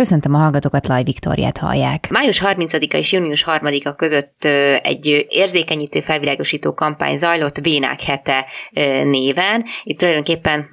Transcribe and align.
Köszöntöm 0.00 0.34
a 0.34 0.38
hallgatókat, 0.38 0.86
Laj 0.86 1.02
Viktoriát 1.02 1.58
hallják. 1.58 2.08
Május 2.10 2.42
30-a 2.44 2.96
és 2.96 3.12
június 3.12 3.44
3-a 3.46 3.94
között 3.94 4.44
egy 4.82 5.26
érzékenyítő 5.28 6.00
felvilágosító 6.00 6.74
kampány 6.74 7.16
zajlott 7.16 7.58
Vénák 7.58 8.02
hete 8.02 8.46
néven. 9.04 9.64
Itt 9.82 9.98
tulajdonképpen 9.98 10.68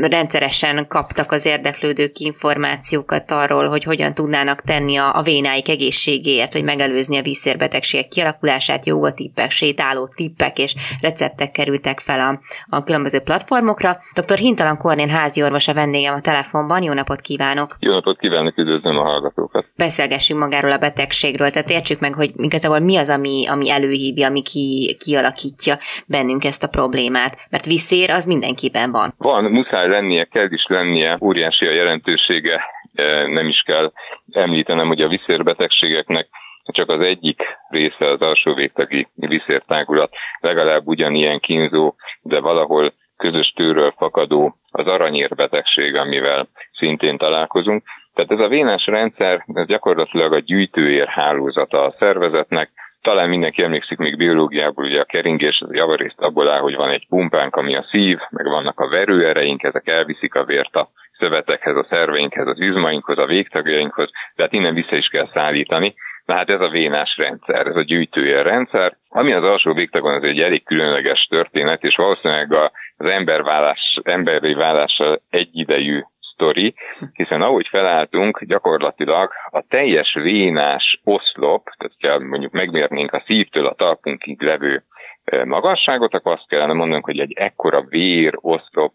rendszeresen 0.00 0.86
kaptak 0.88 1.32
az 1.32 1.46
érdeklődők 1.46 2.18
információkat 2.18 3.30
arról, 3.30 3.66
hogy 3.68 3.84
hogyan 3.84 4.14
tudnának 4.14 4.60
tenni 4.60 4.96
a, 4.96 5.22
vénáik 5.24 5.68
egészségéért, 5.68 6.52
hogy 6.52 6.64
megelőzni 6.64 7.18
a 7.18 7.22
vízszérbetegségek 7.22 8.08
kialakulását, 8.08 8.86
jogotippek, 8.86 9.50
sétáló 9.50 10.08
tippek 10.16 10.58
és 10.58 10.74
receptek 11.00 11.50
kerültek 11.50 12.00
fel 12.00 12.20
a, 12.20 12.40
a 12.76 12.82
különböző 12.82 13.18
platformokra. 13.18 13.98
Dr. 14.14 14.38
Hintalan 14.38 14.76
Kornél 14.76 15.08
házi 15.08 15.42
orvos 15.42 15.68
a 15.68 15.74
vendégem 15.74 16.14
a 16.14 16.20
telefonban. 16.20 16.82
Jó 16.82 16.92
napot 16.92 17.20
kívánok! 17.20 17.76
Jó 17.80 17.92
napot 17.92 18.18
kívánok! 18.18 18.56
Üdvözlöm 18.58 18.98
a 18.98 19.02
hallgatókat. 19.02 19.64
Beszélgessünk 19.76 20.40
magáról 20.40 20.70
a 20.70 20.78
betegségről, 20.78 21.50
tehát 21.50 21.70
értsük 21.70 22.00
meg, 22.00 22.14
hogy 22.14 22.30
igazából 22.36 22.78
mi 22.78 22.96
az, 22.96 23.08
ami, 23.08 23.46
ami 23.46 23.70
előhívja, 23.70 24.26
ami 24.26 24.42
ki, 24.42 24.96
kialakítja 25.04 25.74
bennünk 26.06 26.44
ezt 26.44 26.64
a 26.64 26.68
problémát. 26.68 27.46
Mert 27.50 27.64
viszér 27.64 28.10
az 28.10 28.24
mindenkiben 28.24 28.90
van. 28.90 29.14
Van, 29.18 29.44
muszáj 29.44 29.88
lennie, 29.88 30.24
kell 30.24 30.50
is 30.50 30.66
lennie, 30.68 31.18
óriási 31.20 31.66
a 31.66 31.72
jelentősége, 31.72 32.60
e, 32.94 33.26
nem 33.26 33.48
is 33.48 33.62
kell 33.66 33.92
említenem, 34.30 34.86
hogy 34.86 35.00
a 35.00 35.08
viszérbetegségeknek 35.08 36.28
csak 36.72 36.88
az 36.88 37.00
egyik 37.00 37.42
része 37.68 38.10
az 38.10 38.20
alsó 38.20 38.54
végtagi 38.54 39.08
viszértágulat 39.14 40.12
legalább 40.40 40.86
ugyanilyen 40.86 41.40
kínzó, 41.40 41.94
de 42.20 42.40
valahol 42.40 42.92
közös 43.16 43.52
tőről 43.56 43.94
fakadó 43.96 44.56
az 44.70 44.86
aranyérbetegség, 44.86 45.96
amivel 45.96 46.48
szintén 46.72 47.18
találkozunk. 47.18 47.82
Tehát 48.18 48.32
ez 48.32 48.46
a 48.46 48.48
vénás 48.48 48.86
rendszer, 48.86 49.44
ez 49.54 49.66
gyakorlatilag 49.66 50.32
a 50.32 50.38
gyűjtőér 50.38 51.06
hálózata 51.06 51.84
a 51.84 51.94
szervezetnek, 51.98 52.70
talán 53.02 53.28
mindenki 53.28 53.62
emlékszik 53.62 53.98
még 53.98 54.16
biológiából, 54.16 54.84
ugye 54.84 55.00
a 55.00 55.04
keringés 55.04 55.60
az 55.60 55.74
javarészt 55.74 56.20
abból 56.20 56.48
áll, 56.48 56.60
hogy 56.60 56.74
van 56.74 56.90
egy 56.90 57.06
pumpánk, 57.08 57.56
ami 57.56 57.76
a 57.76 57.86
szív, 57.90 58.18
meg 58.30 58.46
vannak 58.46 58.80
a 58.80 58.88
verőereink, 58.88 59.62
ezek 59.62 59.88
elviszik 59.88 60.34
a 60.34 60.44
vért 60.44 60.76
a 60.76 60.90
szövetekhez, 61.18 61.76
a 61.76 61.86
szerveinkhez, 61.90 62.46
az 62.46 62.60
izmainkhoz, 62.60 63.18
a 63.18 63.26
végtagjainkhoz, 63.26 64.10
tehát 64.36 64.52
innen 64.52 64.74
vissza 64.74 64.96
is 64.96 65.08
kell 65.08 65.28
szállítani. 65.32 65.94
Na 66.24 66.34
hát 66.34 66.50
ez 66.50 66.60
a 66.60 66.68
vénás 66.68 67.16
rendszer, 67.16 67.66
ez 67.66 67.76
a 67.76 67.82
gyűjtője 67.82 68.42
rendszer, 68.42 68.96
ami 69.08 69.32
az 69.32 69.44
alsó 69.44 69.72
végtagon 69.72 70.14
az 70.14 70.22
egy 70.22 70.40
elég 70.40 70.64
különleges 70.64 71.26
történet, 71.30 71.82
és 71.82 71.96
valószínűleg 71.96 72.52
az 72.96 73.10
embervállás, 73.10 74.00
emberi 74.02 74.54
vállással 74.54 75.22
egyidejű 75.30 76.02
sztori, 76.38 76.74
hiszen 77.12 77.42
ahogy 77.42 77.66
felálltunk, 77.68 78.44
gyakorlatilag 78.44 79.30
a 79.50 79.64
teljes 79.68 80.14
vénás 80.14 81.00
oszlop, 81.04 81.68
tehát 81.76 82.20
ha 82.20 82.26
mondjuk 82.26 82.52
megmérnénk 82.52 83.12
a 83.12 83.22
szívtől 83.26 83.66
a 83.66 83.74
talpunkig 83.74 84.42
levő 84.42 84.84
magasságot, 85.44 86.14
akkor 86.14 86.32
azt 86.32 86.48
kellene 86.48 86.72
mondanunk, 86.72 87.04
hogy 87.04 87.18
egy 87.18 87.32
ekkora 87.32 87.82
vér 87.82 88.32
oszlop 88.40 88.92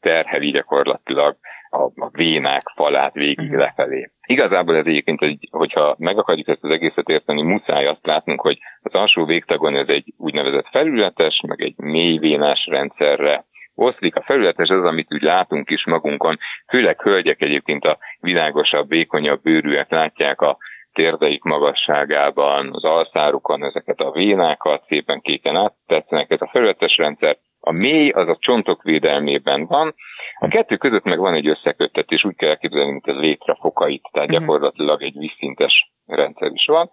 terheli 0.00 0.50
gyakorlatilag 0.50 1.36
a, 1.70 1.82
a 1.82 2.08
vénák 2.12 2.62
falát 2.74 3.12
végig 3.12 3.38
uh-huh. 3.38 3.58
lefelé. 3.58 4.10
Igazából 4.26 4.76
ez 4.76 4.86
egyébként, 4.86 5.18
hogy, 5.18 5.36
hogyha 5.50 5.94
meg 5.98 6.18
akarjuk 6.18 6.48
ezt 6.48 6.64
az 6.64 6.70
egészet 6.70 7.08
érteni, 7.08 7.42
muszáj 7.42 7.86
azt 7.86 8.06
látnunk, 8.06 8.40
hogy 8.40 8.58
az 8.82 8.92
alsó 8.92 9.24
végtagon 9.24 9.76
ez 9.76 9.88
egy 9.88 10.12
úgynevezett 10.16 10.68
felületes, 10.70 11.40
meg 11.46 11.60
egy 11.62 11.74
mély 11.76 12.18
vénás 12.18 12.66
rendszerre 12.66 13.44
oszlik. 13.74 14.16
A 14.16 14.22
felületes 14.22 14.68
az, 14.68 14.84
amit 14.84 15.14
úgy 15.14 15.22
látunk 15.22 15.70
is 15.70 15.86
magunkon, 15.86 16.38
főleg 16.68 17.00
hölgyek 17.00 17.40
egyébként 17.40 17.84
a 17.84 17.98
világosabb, 18.20 18.88
vékonyabb 18.88 19.42
bőrűek 19.42 19.90
látják 19.90 20.40
a 20.40 20.56
térdeik 20.92 21.42
magasságában, 21.42 22.70
az 22.72 22.84
alszárukon 22.84 23.64
ezeket 23.64 24.00
a 24.00 24.10
vénákat 24.10 24.84
szépen 24.88 25.20
kéken 25.20 25.56
áttetszenek. 25.56 26.30
Ez 26.30 26.40
a 26.40 26.48
felületes 26.52 26.96
rendszer 26.96 27.36
a 27.60 27.72
mély 27.72 28.08
az 28.08 28.28
a 28.28 28.36
csontok 28.40 28.82
védelmében 28.82 29.66
van, 29.66 29.94
a 30.38 30.48
kettő 30.48 30.76
között 30.76 31.04
meg 31.04 31.18
van 31.18 31.34
egy 31.34 31.48
összeköttetés, 31.48 32.24
úgy 32.24 32.36
kell 32.36 32.48
elképzelni, 32.48 32.90
mint 32.90 33.06
a 33.06 33.12
létre 33.12 33.56
fokait, 33.60 34.08
tehát 34.12 34.28
mhm. 34.28 34.38
gyakorlatilag 34.38 35.02
egy 35.02 35.18
vízszintes 35.18 35.92
rendszer 36.06 36.50
is 36.52 36.66
van. 36.66 36.90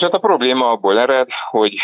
És 0.00 0.06
hát 0.06 0.14
a 0.14 0.26
probléma 0.26 0.70
abból 0.70 0.98
ered, 0.98 1.28
hogy 1.50 1.74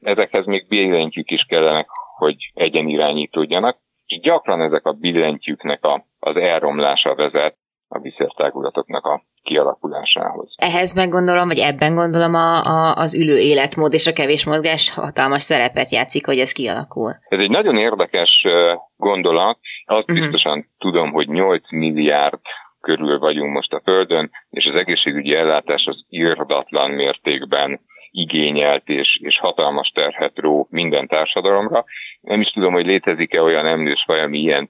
ezekhez 0.00 0.46
még 0.46 0.68
billentyűk 0.68 1.30
is 1.30 1.44
kellenek, 1.48 1.88
hogy 2.16 2.36
egyenirányítódjanak, 2.54 3.78
és 4.06 4.20
gyakran 4.20 4.62
ezek 4.62 4.86
a 4.86 4.92
billentyűknek 4.92 5.84
a, 5.84 6.04
az 6.18 6.36
elromlása 6.36 7.14
vezet 7.14 7.56
a 7.88 7.98
viszertágulatoknak 7.98 9.04
a 9.04 9.22
kialakulásához. 9.42 10.54
Ehhez 10.56 10.94
meggondolom, 10.94 11.46
vagy 11.48 11.58
ebben 11.58 11.94
gondolom 11.94 12.34
a, 12.34 12.62
a, 12.62 12.94
az 12.94 13.14
ülő 13.14 13.38
életmód 13.38 13.92
és 13.92 14.06
a 14.06 14.12
kevés 14.12 14.44
mozgás 14.44 14.94
hatalmas 14.94 15.42
szerepet 15.42 15.90
játszik, 15.90 16.26
hogy 16.26 16.38
ez 16.38 16.52
kialakul. 16.52 17.10
Ez 17.28 17.38
egy 17.38 17.50
nagyon 17.50 17.76
érdekes 17.76 18.46
gondolat. 18.96 19.58
Azt 19.84 20.10
uh-huh. 20.10 20.18
biztosan 20.18 20.70
tudom, 20.78 21.12
hogy 21.12 21.28
8 21.28 21.72
milliárd 21.72 22.40
körül 22.88 23.18
vagyunk 23.18 23.52
most 23.52 23.72
a 23.72 23.80
Földön, 23.84 24.30
és 24.50 24.66
az 24.66 24.74
egészségügyi 24.74 25.34
ellátás 25.34 25.86
az 25.86 26.04
irdatlan 26.08 26.90
mértékben 26.90 27.80
igényelt 28.10 28.88
és, 28.88 29.20
és 29.22 29.38
hatalmas 29.38 29.88
terhet 29.88 30.38
ró 30.38 30.66
minden 30.70 31.06
társadalomra. 31.06 31.84
Nem 32.20 32.40
is 32.40 32.50
tudom, 32.50 32.72
hogy 32.72 32.86
létezik-e 32.86 33.42
olyan 33.42 33.66
emlős 33.66 34.02
faj, 34.06 34.20
ami 34.20 34.38
ilyen 34.38 34.68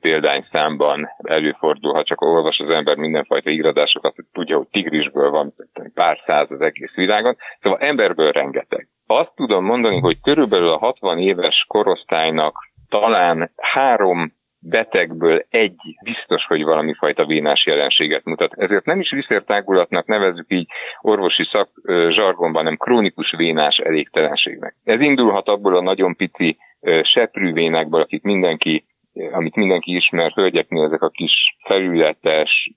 számban 0.52 1.08
előfordul, 1.22 1.92
ha 1.92 2.04
csak 2.04 2.20
olvas 2.20 2.58
az 2.58 2.70
ember 2.70 2.96
mindenfajta 2.96 3.50
íradásokat, 3.50 4.14
hogy 4.14 4.24
tudja, 4.32 4.56
hogy 4.56 4.68
tigrisből 4.70 5.30
van 5.30 5.54
pár 5.94 6.18
száz 6.26 6.50
az 6.50 6.60
egész 6.60 6.94
világon. 6.94 7.36
Szóval 7.62 7.78
emberből 7.78 8.32
rengeteg. 8.32 8.88
Azt 9.06 9.32
tudom 9.34 9.64
mondani, 9.64 9.98
hogy 10.00 10.20
körülbelül 10.20 10.68
a 10.68 10.78
60 10.78 11.18
éves 11.18 11.64
korosztálynak 11.68 12.68
talán 12.88 13.50
három 13.56 14.32
betegből 14.68 15.44
egy 15.50 15.76
biztos, 16.04 16.44
hogy 16.44 16.64
valami 16.64 16.94
fajta 16.94 17.26
vénás 17.26 17.66
jelenséget 17.66 18.24
mutat. 18.24 18.52
Ezért 18.54 18.84
nem 18.84 19.00
is 19.00 19.10
viszértágulatnak 19.10 20.06
nevezzük 20.06 20.46
így 20.48 20.68
orvosi 21.00 21.44
szak 21.44 21.68
zsargonban, 22.08 22.62
hanem 22.62 22.76
krónikus 22.76 23.34
vénás 23.36 23.78
elégtelenségnek. 23.78 24.74
Ez 24.84 25.00
indulhat 25.00 25.48
abból 25.48 25.76
a 25.76 25.82
nagyon 25.82 26.16
pici 26.16 26.58
seprűvénákból, 27.02 28.00
akik 28.00 28.22
mindenki 28.22 28.84
amit 29.32 29.56
mindenki 29.56 29.96
ismer, 29.96 30.32
hölgyeknél 30.32 30.84
ezek 30.84 31.02
a 31.02 31.08
kis 31.08 31.56
felületes, 31.64 32.70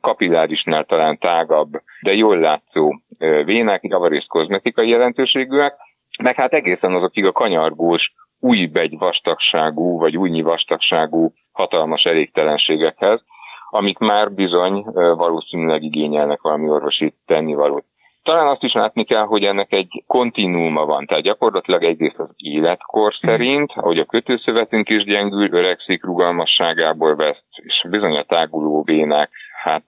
kapillárisnál 0.00 0.84
talán 0.84 1.18
tágabb, 1.18 1.72
de 2.00 2.14
jól 2.14 2.38
látszó 2.38 3.00
vénák, 3.44 3.80
javarészt 3.82 4.28
kozmetikai 4.28 4.88
jelentőségűek, 4.88 5.74
meg 6.22 6.34
hát 6.34 6.52
egészen 6.52 6.94
azokig 6.94 7.24
a 7.24 7.32
kanyargós, 7.32 8.12
új 8.40 8.66
begy 8.66 8.98
vastagságú, 8.98 9.98
vagy 9.98 10.16
újnyi 10.16 10.42
vastagságú 10.42 11.32
hatalmas 11.52 12.04
elégtelenségekhez, 12.04 13.24
amik 13.70 13.98
már 13.98 14.32
bizony 14.32 14.84
valószínűleg 14.92 15.82
igényelnek 15.82 16.40
valami 16.40 16.68
orvosi 16.68 17.14
tennivalót. 17.26 17.84
Talán 18.22 18.46
azt 18.46 18.62
is 18.62 18.72
látni 18.72 19.04
kell, 19.04 19.24
hogy 19.24 19.44
ennek 19.44 19.72
egy 19.72 20.04
kontinuuma 20.06 20.84
van, 20.84 21.06
tehát 21.06 21.22
gyakorlatilag 21.22 21.82
egyrészt 21.82 22.18
az 22.18 22.30
életkor 22.36 23.14
mhm. 23.20 23.30
szerint, 23.30 23.72
ahogy 23.74 23.98
a 23.98 24.04
kötőszövetünk 24.04 24.88
is 24.88 25.04
gyengül, 25.04 25.52
öregszik, 25.52 26.04
rugalmasságából 26.04 27.16
vesz, 27.16 27.42
és 27.50 27.86
bizony 27.90 28.16
a 28.16 28.22
táguló 28.22 28.82
vénák 28.82 29.30
hát 29.62 29.84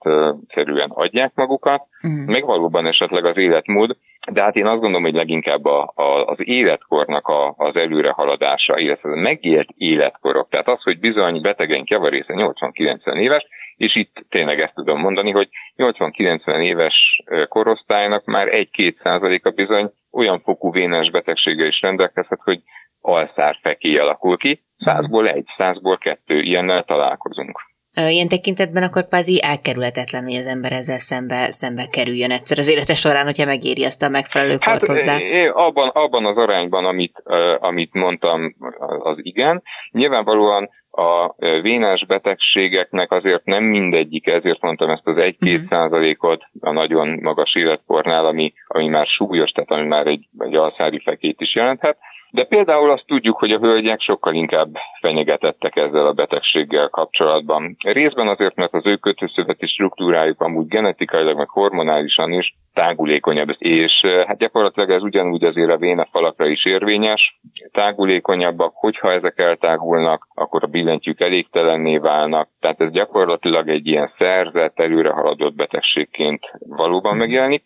szerűen 0.53 0.89
adják 0.89 1.31
magukat, 1.35 1.87
uh-huh. 2.01 2.25
meg 2.25 2.45
valóban 2.45 2.85
esetleg 2.85 3.25
az 3.25 3.37
életmód, 3.37 3.97
de 4.31 4.41
hát 4.41 4.55
én 4.55 4.65
azt 4.65 4.79
gondolom, 4.79 5.03
hogy 5.03 5.13
leginkább 5.13 5.65
a, 5.65 5.91
a, 5.95 6.25
az 6.25 6.37
életkornak 6.37 7.27
a, 7.27 7.53
az 7.57 7.75
előrehaladása, 7.75 8.77
illetve 8.77 9.11
a 9.11 9.15
megélt 9.15 9.69
életkorok, 9.77 10.49
tehát 10.49 10.67
az, 10.67 10.81
hogy 10.83 10.99
bizony 10.99 11.41
betegeink 11.41 11.89
javarésze 11.89 12.33
80-90 12.35 13.19
éves, 13.19 13.47
és 13.75 13.95
itt 13.95 14.25
tényleg 14.29 14.59
ezt 14.59 14.73
tudom 14.73 14.99
mondani, 14.99 15.31
hogy 15.31 15.49
80-90 15.77 16.61
éves 16.61 17.23
korosztálynak 17.47 18.25
már 18.25 18.47
1-2 18.51 19.01
százaléka 19.03 19.49
bizony 19.49 19.91
olyan 20.11 20.39
fokú 20.39 20.71
vénás 20.71 21.11
betegsége 21.11 21.65
is 21.65 21.81
rendelkezhet, 21.81 22.39
hogy 22.43 22.59
alszár 23.01 23.57
fekély 23.61 23.97
alakul 23.97 24.37
ki, 24.37 24.63
százból 24.77 25.29
egy, 25.29 25.45
százból 25.57 25.97
kettő, 25.97 26.39
ilyennel 26.41 26.83
találkozunk. 26.83 27.59
Ilyen 27.95 28.27
tekintetben 28.27 28.83
akkor 28.83 29.07
kvázi 29.07 29.43
elkerülhetetlen, 29.43 30.23
hogy 30.23 30.35
az 30.35 30.47
ember 30.47 30.71
ezzel 30.71 30.97
szembe, 30.97 31.51
szembe 31.51 31.87
kerüljön 31.91 32.31
egyszer 32.31 32.57
az 32.57 32.69
élete 32.69 32.93
során, 32.93 33.25
hogyha 33.25 33.45
megéri 33.45 33.85
azt 33.85 34.03
a 34.03 34.09
megfelelő 34.09 34.57
hát, 34.59 34.87
hozzá. 34.87 35.17
Abban, 35.53 35.89
abban 35.89 36.25
az 36.25 36.37
arányban, 36.37 36.85
amit, 36.85 37.23
amit 37.59 37.93
mondtam, 37.93 38.55
az 38.99 39.17
igen. 39.21 39.63
Nyilvánvalóan 39.91 40.69
a 40.95 41.35
vénás 41.61 42.05
betegségeknek 42.05 43.11
azért 43.11 43.45
nem 43.45 43.63
mindegyik, 43.63 44.27
ezért 44.27 44.61
mondtam 44.61 44.89
ezt 44.89 45.07
az 45.07 45.15
1-2 45.17 45.35
uh-huh. 45.39 45.59
Mhm. 45.59 45.67
százalékot 45.69 46.43
a 46.59 46.71
nagyon 46.71 47.19
magas 47.21 47.55
életkornál, 47.55 48.25
ami, 48.25 48.53
ami 48.67 48.87
már 48.87 49.05
súlyos, 49.05 49.51
tehát 49.51 49.71
ami 49.71 49.87
már 49.87 50.07
egy, 50.07 50.27
egy 50.37 50.55
alszári 50.55 50.99
fekét 50.99 51.41
is 51.41 51.55
jelenthet. 51.55 51.97
De 52.35 52.43
például 52.43 52.91
azt 52.91 53.05
tudjuk, 53.07 53.37
hogy 53.37 53.51
a 53.51 53.59
hölgyek 53.59 53.99
sokkal 53.99 54.33
inkább 54.33 54.75
fenyegetettek 55.01 55.75
ezzel 55.75 56.05
a 56.05 56.13
betegséggel 56.13 56.89
kapcsolatban. 56.89 57.75
Részben 57.83 58.27
azért, 58.27 58.55
mert 58.55 58.73
az 58.73 58.85
ő 58.85 58.95
kötőszöveti 58.95 59.67
struktúrájuk 59.67 60.41
amúgy 60.41 60.67
genetikailag, 60.67 61.37
meg 61.37 61.49
hormonálisan 61.49 62.31
is 62.31 62.55
tágulékonyabb, 62.73 63.55
és 63.57 64.05
hát 64.27 64.37
gyakorlatilag 64.37 64.89
ez 64.89 65.01
ugyanúgy 65.01 65.43
azért 65.43 65.69
a 65.69 65.77
vénafalakra 65.77 66.47
is 66.47 66.65
érvényes. 66.65 67.39
Tágulékonyabbak, 67.71 68.73
hogyha 68.75 69.11
ezek 69.11 69.39
eltágulnak, 69.39 70.27
akkor 70.33 70.63
a 70.63 70.67
billentyűk 70.67 71.21
elégtelenné 71.21 71.97
válnak, 71.97 72.49
tehát 72.59 72.81
ez 72.81 72.91
gyakorlatilag 72.91 73.69
egy 73.69 73.87
ilyen 73.87 74.11
szerzett, 74.17 74.79
előre 74.79 75.09
haladott 75.09 75.55
betegségként 75.55 76.51
valóban 76.59 77.17
megjelenik. 77.17 77.63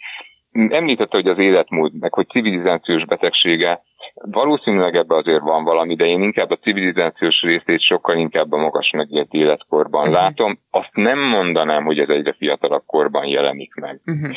Említette, 0.70 1.18
hogy 1.18 1.28
az 1.28 1.38
életmód, 1.38 2.00
meg 2.00 2.14
hogy 2.14 2.28
civilizációs 2.28 3.06
betegsége, 3.06 3.82
valószínűleg 4.14 4.96
ebbe 4.96 5.16
azért 5.16 5.42
van 5.42 5.64
valami, 5.64 5.96
de 5.96 6.06
én 6.06 6.22
inkább 6.22 6.50
a 6.50 6.58
civilizációs 6.58 7.42
részét 7.42 7.82
sokkal 7.82 8.18
inkább 8.18 8.52
a 8.52 8.58
magas 8.58 8.92
megélt 8.92 9.32
életkorban 9.32 10.02
uh-huh. 10.02 10.16
látom. 10.16 10.60
Azt 10.72 10.94
nem 10.94 11.20
mondanám, 11.20 11.84
hogy 11.84 12.00
ez 12.00 12.10
egyre 12.10 12.34
fiatalabb 12.34 12.84
korban 12.86 13.26
jelenik 13.26 13.74
meg. 13.74 14.02
Uh-huh. 14.06 14.36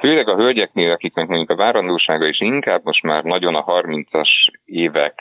Főleg 0.00 0.28
a 0.28 0.36
hölgyeknél, 0.36 0.90
akiknek 0.90 1.26
mondjuk 1.28 1.50
a 1.50 1.56
várandósága 1.56 2.26
is 2.26 2.40
inkább 2.40 2.80
most 2.84 3.02
már 3.02 3.24
nagyon 3.24 3.54
a 3.54 3.64
30-as 3.64 4.28
évek 4.64 5.20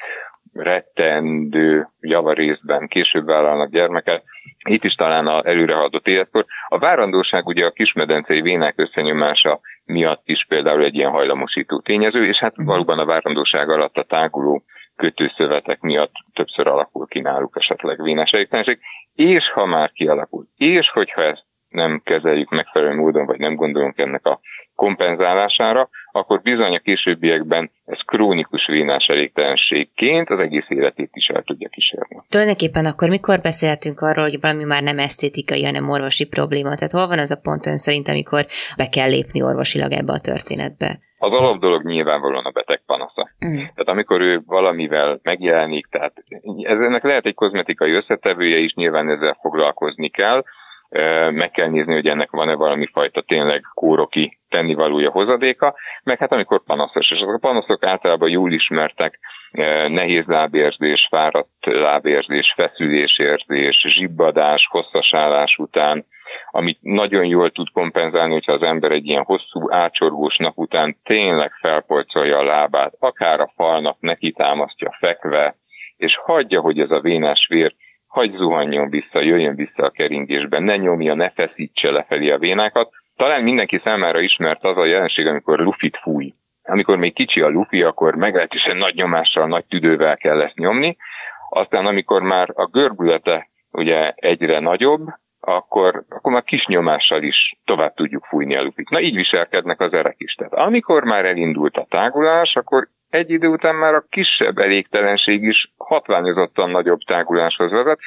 rettendő 0.53 1.87
javarészben 1.99 2.87
később 2.87 3.25
vállalnak 3.25 3.69
gyermeket, 3.69 4.23
itt 4.69 4.83
is 4.83 4.93
talán 4.93 5.27
a 5.27 5.47
előrehaladott 5.47 6.07
életkor. 6.07 6.45
A 6.67 6.79
várandóság 6.79 7.47
ugye 7.47 7.65
a 7.65 7.71
kismedencei 7.71 8.41
vénák 8.41 8.73
összenyomása 8.77 9.59
miatt 9.85 10.21
is 10.25 10.45
például 10.47 10.83
egy 10.83 10.95
ilyen 10.95 11.11
hajlamosító 11.11 11.79
tényező, 11.79 12.25
és 12.25 12.37
hát 12.37 12.51
uh-huh. 12.51 12.65
valóban 12.65 12.99
a 12.99 13.05
várandóság 13.05 13.69
alatt 13.69 13.97
a 13.97 14.03
táguló 14.03 14.63
kötőszövetek 14.95 15.79
miatt 15.79 16.13
többször 16.33 16.67
alakul 16.67 17.07
ki 17.07 17.19
náluk 17.19 17.57
esetleg 17.57 18.01
vénás 18.01 18.31
és 19.15 19.49
ha 19.49 19.65
már 19.65 19.91
kialakul, 19.91 20.47
és 20.55 20.89
hogyha 20.89 21.21
ezt 21.21 21.45
nem 21.69 22.01
kezeljük 22.03 22.49
megfelelő 22.49 22.95
módon, 22.95 23.25
vagy 23.25 23.39
nem 23.39 23.55
gondolunk 23.55 23.97
ennek 23.97 24.25
a 24.25 24.39
kompenzálására, 24.75 25.89
akkor 26.11 26.41
bizony 26.41 26.75
a 26.75 26.79
későbbiekben 26.79 27.71
ez 27.85 27.99
krónikus 28.05 28.67
vénás 28.67 29.07
elégtelenségként 29.07 30.29
az 30.29 30.39
egész 30.39 30.65
életét 30.67 31.09
is 31.13 31.27
el 31.27 31.41
tudja 31.41 31.69
kísérni. 31.69 32.23
Tulajdonképpen 32.29 32.85
akkor 32.85 33.09
mikor 33.09 33.39
beszéltünk 33.41 33.99
arról, 34.01 34.23
hogy 34.23 34.39
valami 34.41 34.63
már 34.63 34.83
nem 34.83 34.99
esztétikai, 34.99 35.65
hanem 35.65 35.89
orvosi 35.89 36.27
probléma? 36.27 36.75
Tehát 36.75 36.91
hol 36.91 37.07
van 37.07 37.19
az 37.19 37.31
a 37.31 37.39
pont 37.43 37.65
ön 37.65 37.77
szerint, 37.77 38.07
amikor 38.07 38.45
be 38.77 38.89
kell 38.89 39.09
lépni 39.09 39.41
orvosilag 39.41 39.91
ebbe 39.91 40.13
a 40.13 40.19
történetbe? 40.19 40.99
Az 41.17 41.31
alap 41.31 41.59
dolog 41.59 41.83
nyilvánvalóan 41.83 42.45
a 42.45 42.51
beteg 42.51 42.81
panasza. 42.85 43.29
Mm. 43.45 43.55
Tehát 43.55 43.87
amikor 43.87 44.21
ő 44.21 44.41
valamivel 44.45 45.19
megjelenik, 45.23 45.87
tehát 45.91 46.13
ez 46.61 46.79
ennek 46.79 47.03
lehet 47.03 47.25
egy 47.25 47.33
kozmetikai 47.33 47.91
összetevője 47.91 48.57
is, 48.57 48.73
nyilván 48.73 49.09
ezzel 49.09 49.37
foglalkozni 49.41 50.09
kell, 50.09 50.43
meg 51.31 51.51
kell 51.51 51.67
nézni, 51.67 51.93
hogy 51.93 52.07
ennek 52.07 52.31
van-e 52.31 52.53
valami 52.53 52.87
fajta 52.93 53.21
tényleg 53.21 53.61
kóroki 53.73 54.37
tennivalója 54.49 55.11
hozadéka, 55.11 55.75
meg 56.03 56.17
hát 56.17 56.31
amikor 56.31 56.63
panaszos, 56.63 57.11
és 57.11 57.21
azok 57.21 57.33
a 57.33 57.47
panaszok 57.47 57.85
általában 57.85 58.29
jól 58.29 58.51
ismertek, 58.51 59.19
nehéz 59.87 60.25
lábérzés, 60.25 61.07
fáradt 61.09 61.65
lábérzés, 61.65 62.53
feszülésérzés, 62.55 63.85
zsibbadás, 63.87 64.67
hosszasállás 64.71 65.57
után, 65.57 66.05
amit 66.51 66.77
nagyon 66.81 67.25
jól 67.25 67.51
tud 67.51 67.67
kompenzálni, 67.71 68.33
hogyha 68.33 68.53
az 68.53 68.61
ember 68.61 68.91
egy 68.91 69.05
ilyen 69.05 69.23
hosszú, 69.23 69.71
ácsorgós 69.71 70.37
nap 70.37 70.57
után 70.57 70.97
tényleg 71.03 71.51
felpolcolja 71.51 72.37
a 72.37 72.43
lábát, 72.43 72.93
akár 72.99 73.39
a 73.39 73.51
falnak 73.55 73.97
neki 73.99 74.31
támasztja 74.31 74.95
fekve, 74.99 75.55
és 75.97 76.17
hagyja, 76.23 76.61
hogy 76.61 76.79
ez 76.79 76.91
a 76.91 76.99
vénás 76.99 77.47
vér 77.49 77.75
hagy 78.15 78.31
zuhanjon 78.35 78.89
vissza, 78.89 79.21
jöjjön 79.21 79.55
vissza 79.55 79.83
a 79.83 79.89
keringésben, 79.89 80.63
ne 80.63 80.75
nyomja, 80.75 81.13
ne 81.13 81.29
feszítse 81.29 81.91
lefelé 81.91 82.29
a 82.29 82.37
vénákat. 82.37 82.89
Talán 83.15 83.43
mindenki 83.43 83.81
számára 83.83 84.19
ismert 84.19 84.63
az 84.63 84.77
a 84.77 84.85
jelenség, 84.85 85.27
amikor 85.27 85.59
lufit 85.59 85.97
fúj. 86.01 86.33
Amikor 86.63 86.97
még 86.97 87.13
kicsi 87.13 87.41
a 87.41 87.49
lufi, 87.49 87.83
akkor 87.83 88.15
meglehetősen 88.15 88.77
nagy 88.77 88.95
nyomással, 88.95 89.47
nagy 89.47 89.65
tüdővel 89.65 90.17
kell 90.17 90.41
ezt 90.41 90.55
nyomni. 90.55 90.97
Aztán 91.49 91.85
amikor 91.85 92.21
már 92.21 92.49
a 92.53 92.65
görbülete 92.65 93.49
ugye 93.71 94.11
egyre 94.15 94.59
nagyobb, 94.59 95.07
akkor, 95.39 96.03
akkor 96.09 96.31
már 96.31 96.43
kis 96.43 96.65
nyomással 96.65 97.23
is 97.23 97.59
tovább 97.65 97.93
tudjuk 97.93 98.25
fújni 98.25 98.55
a 98.55 98.63
lufit. 98.63 98.89
Na 98.89 99.01
így 99.01 99.15
viselkednek 99.15 99.79
az 99.79 99.93
erek 99.93 100.15
is. 100.17 100.33
Tehát 100.33 100.53
amikor 100.53 101.03
már 101.03 101.25
elindult 101.25 101.77
a 101.77 101.87
tágulás, 101.89 102.55
akkor 102.55 102.87
egy 103.15 103.29
idő 103.29 103.47
után 103.47 103.75
már 103.75 103.93
a 103.93 104.05
kisebb 104.09 104.57
elégtelenség 104.57 105.43
is 105.43 105.71
hatványozottan 105.77 106.69
nagyobb 106.69 106.99
táguláshoz 106.99 107.71
vezet, 107.71 107.99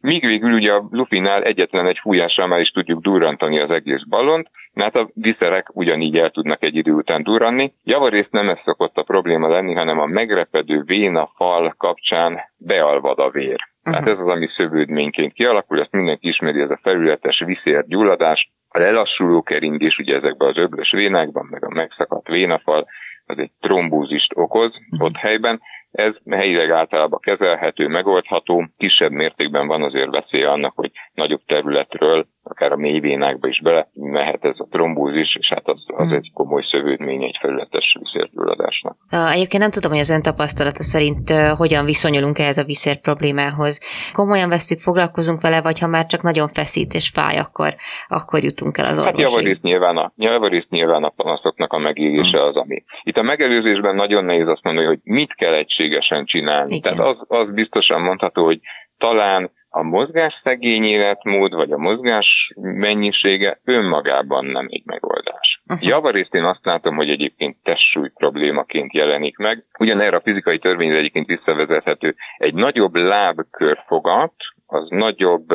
míg 0.00 0.26
végül 0.26 0.52
ugye 0.52 0.72
a 0.72 0.88
lufinál 0.90 1.42
egyetlen 1.42 1.86
egy 1.86 1.98
fújással 1.98 2.46
már 2.46 2.60
is 2.60 2.70
tudjuk 2.70 3.00
durrantani 3.00 3.58
az 3.58 3.70
egész 3.70 4.02
ballont, 4.08 4.50
mert 4.72 4.94
a 4.94 5.10
viszerek 5.14 5.76
ugyanígy 5.76 6.16
el 6.16 6.30
tudnak 6.30 6.62
egy 6.62 6.76
idő 6.76 6.92
után 6.92 7.22
durranni. 7.22 7.72
Javarészt 7.84 8.30
nem 8.30 8.48
ez 8.48 8.58
szokott 8.64 8.96
a 8.96 9.02
probléma 9.02 9.48
lenni, 9.48 9.74
hanem 9.74 10.00
a 10.00 10.06
megrepedő 10.06 10.82
véna 10.86 11.30
fal 11.36 11.74
kapcsán 11.78 12.40
bealvad 12.56 13.18
a 13.18 13.30
vér. 13.30 13.58
Uh-huh. 13.84 13.92
Tehát 13.92 14.18
ez 14.18 14.26
az, 14.26 14.32
ami 14.32 14.48
szövődményként 14.56 15.32
kialakul, 15.32 15.80
ezt 15.80 15.92
mindenki 15.92 16.28
ismeri, 16.28 16.60
ez 16.60 16.70
a 16.70 16.80
felületes 16.82 17.42
viszérgyulladás, 17.46 18.50
a 18.68 18.78
lelassuló 18.78 19.42
keringés 19.42 19.98
ugye 19.98 20.16
ezekben 20.16 20.48
az 20.48 20.56
öblös 20.56 20.90
vénákban, 20.90 21.46
meg 21.50 21.64
a 21.64 21.74
megszakadt 21.74 22.28
vénafal, 22.28 22.86
az 23.26 23.38
egy 23.38 23.50
trombózist 23.60 24.32
okoz 24.36 24.72
uh-huh. 24.90 25.06
ott 25.06 25.16
helyben. 25.16 25.60
Ez 25.92 26.14
helyileg 26.30 26.70
általában 26.70 27.20
kezelhető, 27.22 27.88
megoldható, 27.88 28.68
kisebb 28.76 29.10
mértékben 29.10 29.66
van 29.66 29.82
azért 29.82 30.10
veszélye 30.10 30.50
annak, 30.50 30.72
hogy 30.76 30.90
nagyobb 31.14 31.42
területről 31.46 32.26
akár 32.44 32.72
a 32.72 32.76
mélyvénákba 32.76 33.48
is 33.48 33.60
bele 33.60 33.88
mehet 33.94 34.44
ez 34.44 34.58
a 34.58 34.66
trombózis, 34.70 35.36
és 35.36 35.48
hát 35.48 35.68
az, 35.68 35.84
az 35.86 36.06
hmm. 36.06 36.16
egy 36.16 36.30
komoly 36.34 36.62
szövődmény 36.70 37.22
egy 37.22 37.36
felületes 37.40 37.96
viszérgyulladásnak. 38.00 38.96
Egyébként 39.10 39.62
nem 39.62 39.70
tudom, 39.70 39.90
hogy 39.90 40.00
az 40.00 40.10
ön 40.10 40.22
tapasztalata 40.22 40.82
szerint 40.82 41.30
hogyan 41.56 41.84
viszonyulunk 41.84 42.38
ehhez 42.38 42.58
a 42.58 42.64
viszér 42.64 43.00
problémához. 43.00 43.80
Komolyan 44.12 44.48
veszük, 44.48 44.78
foglalkozunk 44.78 45.40
vele, 45.40 45.62
vagy 45.62 45.78
ha 45.78 45.86
már 45.86 46.06
csak 46.06 46.22
nagyon 46.22 46.48
feszít 46.48 46.92
és 46.92 47.08
fáj, 47.08 47.36
akkor, 47.38 47.74
akkor 48.08 48.42
jutunk 48.42 48.78
el 48.78 48.84
az 48.84 48.98
orvosig? 48.98 49.20
Hát 49.20 49.30
javarészt 49.30 49.62
nyilván 49.62 49.96
a, 49.96 50.12
javarészt 50.16 50.70
nyilván 50.70 51.04
a 51.04 51.08
panaszoknak 51.08 51.72
a 51.72 51.78
megélése 51.78 52.38
hmm. 52.38 52.48
az, 52.48 52.56
ami. 52.56 52.84
Itt 53.02 53.16
a 53.16 53.22
megelőzésben 53.22 53.94
nagyon 53.94 54.24
nehéz 54.24 54.48
azt 54.48 54.62
mondani, 54.64 54.86
hogy 54.86 55.00
mit 55.02 55.34
kell 55.34 55.54
egységesen 55.54 56.24
csinálni. 56.24 56.74
Igen. 56.74 56.94
Tehát 56.94 57.14
az, 57.14 57.24
az 57.28 57.54
biztosan 57.54 58.00
mondható, 58.00 58.44
hogy 58.44 58.60
talán 58.98 59.50
a 59.76 59.82
mozgás 59.82 60.40
szegény 60.42 60.84
életmód, 60.84 61.54
vagy 61.54 61.72
a 61.72 61.78
mozgás 61.78 62.52
mennyisége 62.60 63.60
önmagában 63.64 64.44
nem 64.44 64.66
egy 64.70 64.82
megoldás. 64.84 65.62
Uh-huh. 65.66 65.88
Javarészt 65.88 66.34
én 66.34 66.44
azt 66.44 66.64
látom, 66.64 66.96
hogy 66.96 67.08
egyébként 67.08 67.56
testsúly 67.62 68.10
problémaként 68.14 68.92
jelenik 68.92 69.36
meg. 69.36 69.64
Ugyanerre 69.78 70.16
a 70.16 70.20
fizikai 70.20 70.58
törvényre 70.58 70.96
egyébként 70.96 71.26
visszavezethető 71.26 72.14
egy 72.36 72.54
nagyobb 72.54 72.94
lábkörfogat, 72.94 74.34
az 74.66 74.86
nagyobb 74.88 75.46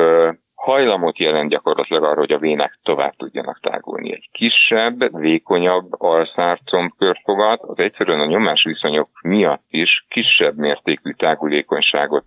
hajlamot 0.54 1.18
jelent 1.18 1.50
gyakorlatilag 1.50 2.04
arra, 2.04 2.18
hogy 2.18 2.32
a 2.32 2.38
vének 2.38 2.78
tovább 2.82 3.14
tudjanak 3.16 3.60
tágulni. 3.60 4.12
Egy 4.12 4.28
kisebb, 4.32 5.20
vékonyabb 5.20 5.86
alszárcombkörfogat 5.90 7.60
az 7.62 7.78
egyszerűen 7.78 8.20
a 8.20 8.26
nyomásviszonyok 8.26 9.08
miatt 9.22 9.64
is 9.68 10.06
kisebb 10.08 10.56
mértékű 10.56 11.10
tágulékonyságot 11.10 12.26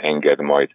enged 0.00 0.40
majd 0.40 0.70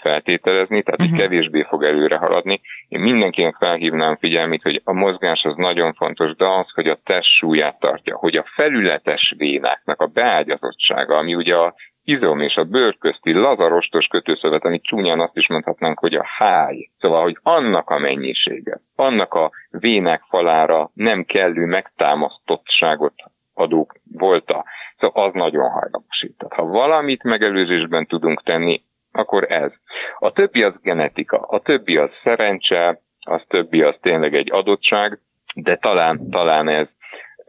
feltételezni, 0.00 0.82
tehát 0.82 1.00
uh-huh. 1.00 1.18
kevésbé 1.18 1.62
fog 1.62 1.84
előre 1.84 2.16
haladni. 2.16 2.60
Én 2.88 3.00
mindenkinek 3.00 3.56
felhívnám 3.56 4.16
figyelmét, 4.16 4.62
hogy 4.62 4.80
a 4.84 4.92
mozgás 4.92 5.44
az 5.44 5.56
nagyon 5.56 5.94
fontos, 5.94 6.34
de 6.34 6.46
az, 6.46 6.70
hogy 6.74 6.88
a 6.88 7.00
test 7.04 7.30
súlyát 7.30 7.78
tartja, 7.78 8.16
hogy 8.16 8.36
a 8.36 8.44
felületes 8.54 9.34
vénáknak 9.36 10.00
a 10.00 10.06
beágyazottsága, 10.06 11.16
ami 11.16 11.34
ugye 11.34 11.56
a 11.56 11.74
izom 12.04 12.40
és 12.40 12.56
a 12.56 12.64
bőr 12.64 12.96
közti 12.98 13.32
lazarostos 13.32 14.06
kötőszövet, 14.06 14.64
amit 14.64 14.82
csúnyán 14.82 15.20
azt 15.20 15.36
is 15.36 15.48
mondhatnánk, 15.48 15.98
hogy 15.98 16.14
a 16.14 16.24
háj, 16.36 16.90
szóval, 16.98 17.22
hogy 17.22 17.38
annak 17.42 17.90
a 17.90 17.98
mennyisége, 17.98 18.80
annak 18.94 19.34
a 19.34 19.50
vének 19.70 20.22
falára 20.28 20.90
nem 20.94 21.24
kellő 21.24 21.66
megtámasztottságot 21.66 23.14
adók 23.54 23.94
volta, 24.12 24.64
szóval 24.98 25.26
az 25.26 25.34
nagyon 25.34 25.70
hajlamosít. 25.70 26.36
Tehát 26.38 26.54
ha 26.54 26.64
valamit 26.64 27.22
megelőzésben 27.22 28.06
tudunk 28.06 28.42
tenni, 28.42 28.82
akkor 29.16 29.52
ez. 29.52 29.72
A 30.18 30.32
többi 30.32 30.62
az 30.62 30.74
genetika, 30.82 31.38
a 31.38 31.60
többi 31.60 31.96
az 31.96 32.10
szerencse, 32.22 33.00
az 33.20 33.42
többi 33.48 33.82
az 33.82 33.94
tényleg 34.00 34.34
egy 34.34 34.52
adottság, 34.52 35.18
de 35.54 35.76
talán, 35.76 36.30
talán 36.30 36.68
ez 36.68 36.88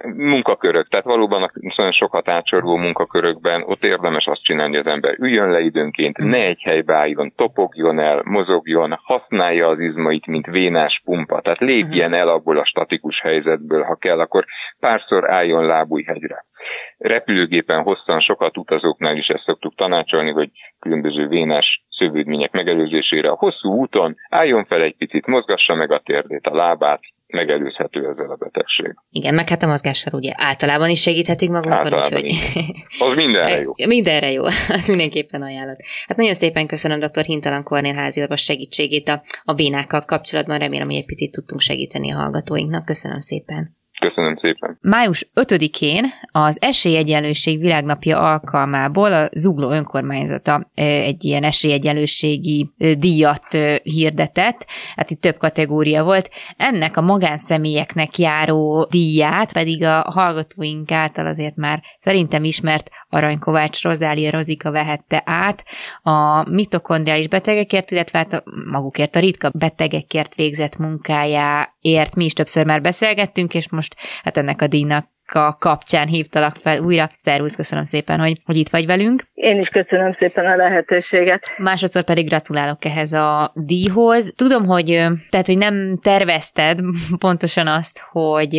munkakörök, 0.06 0.88
tehát 0.88 1.06
valóban 1.06 1.44
a 1.44 1.52
nagyon 1.76 1.92
sokat 1.92 2.30
átsorgó 2.30 2.76
munkakörökben 2.76 3.64
ott 3.64 3.84
érdemes 3.84 4.28
azt 4.28 4.44
csinálni, 4.44 4.76
hogy 4.76 4.86
az 4.86 4.94
ember 4.94 5.16
üljön 5.20 5.50
le 5.50 5.60
időnként, 5.60 6.18
ne 6.18 6.46
egy 6.46 6.62
helybe 6.62 6.96
álljon, 6.96 7.34
topogjon 7.36 8.00
el, 8.00 8.22
mozogjon, 8.26 9.00
használja 9.04 9.68
az 9.68 9.80
izmait, 9.80 10.26
mint 10.26 10.46
vénás 10.46 11.02
pumpa, 11.06 11.42
tehát 11.42 11.60
lépjen 11.60 12.14
el 12.14 12.28
abból 12.28 12.58
a 12.58 12.66
statikus 12.66 13.22
helyzetből, 13.22 13.84
ha 13.84 13.96
kell, 13.96 14.20
akkor 14.20 14.46
párszor 14.80 15.30
álljon 15.30 15.66
lábújhegyre. 15.66 16.46
Repülőgépen 16.98 17.82
hosszan 17.82 18.20
sokat 18.20 18.58
utazóknál 18.58 19.18
is 19.18 19.28
ezt 19.28 19.44
szoktuk 19.44 19.76
tanácsolni, 19.76 20.32
hogy 20.32 20.50
különböző 20.80 21.28
vénás 21.28 21.86
szövődmények 21.90 22.52
megelőzésére 22.52 23.30
a 23.30 23.36
hosszú 23.36 23.74
úton 23.74 24.16
álljon 24.30 24.66
fel 24.66 24.82
egy 24.82 24.96
picit, 24.98 25.26
mozgassa 25.26 25.76
meg 25.76 25.92
a 25.92 26.00
térdét, 26.00 26.48
a 26.48 26.56
lábát, 26.56 27.00
megelőzhető 27.28 28.10
ezzel 28.10 28.30
a 28.32 28.36
betegség. 28.36 28.96
Igen, 29.10 29.34
meg 29.34 29.50
hát 29.50 29.64
a 29.64 29.68
mozgással 29.68 30.20
ugye 30.20 30.32
általában 30.36 30.90
is 30.90 31.02
segíthetünk 31.02 31.52
magunkon, 31.52 31.94
úgyhogy... 31.94 32.28
Az 33.00 33.16
mindenre 33.16 33.62
jó. 33.62 33.72
mindenre 33.96 34.32
jó, 34.32 34.44
az 34.46 34.88
mindenképpen 34.88 35.42
ajánlat. 35.42 35.78
Hát 36.08 36.18
nagyon 36.18 36.34
szépen 36.34 36.68
köszönöm 36.68 37.00
dr. 37.00 37.24
Hintalan 37.24 37.64
Kornél 37.64 37.94
házi 37.94 38.22
orvos 38.22 38.42
segítségét 38.42 39.08
a, 39.08 39.22
a 39.44 39.54
bénákkal 39.54 40.06
kapcsolatban, 40.06 40.58
remélem, 40.58 40.88
hogy 40.88 40.96
egy 40.96 41.06
picit 41.06 41.32
tudtunk 41.32 41.62
segíteni 41.62 42.12
a 42.12 42.16
hallgatóinknak. 42.16 42.86
Köszönöm 42.86 43.20
szépen. 43.20 43.76
Köszönöm 44.18 44.38
szépen. 44.42 44.78
Május 44.82 45.30
5-én 45.36 46.06
az 46.32 46.58
Esélyegyenlőség 46.62 47.60
világnapja 47.60 48.20
alkalmából 48.20 49.14
a 49.14 49.30
Zugló 49.34 49.70
önkormányzata 49.70 50.70
egy 50.74 51.26
ilyen 51.26 51.44
esélyegyenlőségi 51.44 52.70
díjat 52.98 53.58
hirdetett, 53.84 54.66
hát 54.96 55.10
itt 55.10 55.22
több 55.22 55.38
kategória 55.38 56.04
volt. 56.04 56.30
Ennek 56.58 56.98
a 56.98 57.02
magánszemélyeknek 57.02 58.18
járó 58.18 58.88
díját 58.90 59.54
pedig 59.54 59.84
a 59.84 60.06
hallgatóink 60.14 60.92
által 60.92 61.26
azért 61.26 61.56
már 61.56 61.84
szerintem 61.98 62.44
ismert 62.44 62.90
Aranykovács 63.10 63.82
Rozália 63.82 64.32
Rozika 64.32 64.72
vehette 64.72 65.22
át 65.26 65.66
a 66.02 66.50
mitokondriális 66.50 67.28
betegekért, 67.28 67.92
illetve 67.92 68.18
hát 68.18 68.44
magukért 68.72 69.16
a 69.16 69.20
ritka 69.20 69.52
betegekért 69.54 70.36
végzett 70.36 70.78
munkájáért 70.78 72.16
mi 72.16 72.24
is 72.24 72.34
többször 72.34 72.66
már 72.66 72.82
beszélgettünk, 72.82 73.54
és 73.54 73.70
most 73.70 73.96
hát 74.24 74.38
ennek 74.38 74.62
a 74.62 74.68
díjnak 74.68 75.16
kapcsán 75.60 76.08
hívtalak 76.08 76.56
fel 76.62 76.80
újra. 76.80 77.10
Szervusz, 77.18 77.56
köszönöm 77.56 77.84
szépen, 77.84 78.20
hogy, 78.20 78.42
hogy 78.46 78.56
itt 78.56 78.70
vagy 78.70 78.86
velünk. 78.86 79.24
Én 79.34 79.60
is 79.60 79.68
köszönöm 79.68 80.16
szépen 80.20 80.46
a 80.46 80.56
lehetőséget. 80.56 81.54
Másodszor 81.58 82.04
pedig 82.04 82.28
gratulálok 82.28 82.86
ehhez 82.86 83.14
a 83.14 83.52
díjhoz. 83.56 84.34
Tudom, 84.36 84.66
hogy 84.66 84.86
tehát, 85.30 85.46
hogy 85.46 85.58
nem 85.58 85.98
tervezted 86.02 86.80
pontosan 87.18 87.68
azt, 87.68 88.02
hogy 88.12 88.50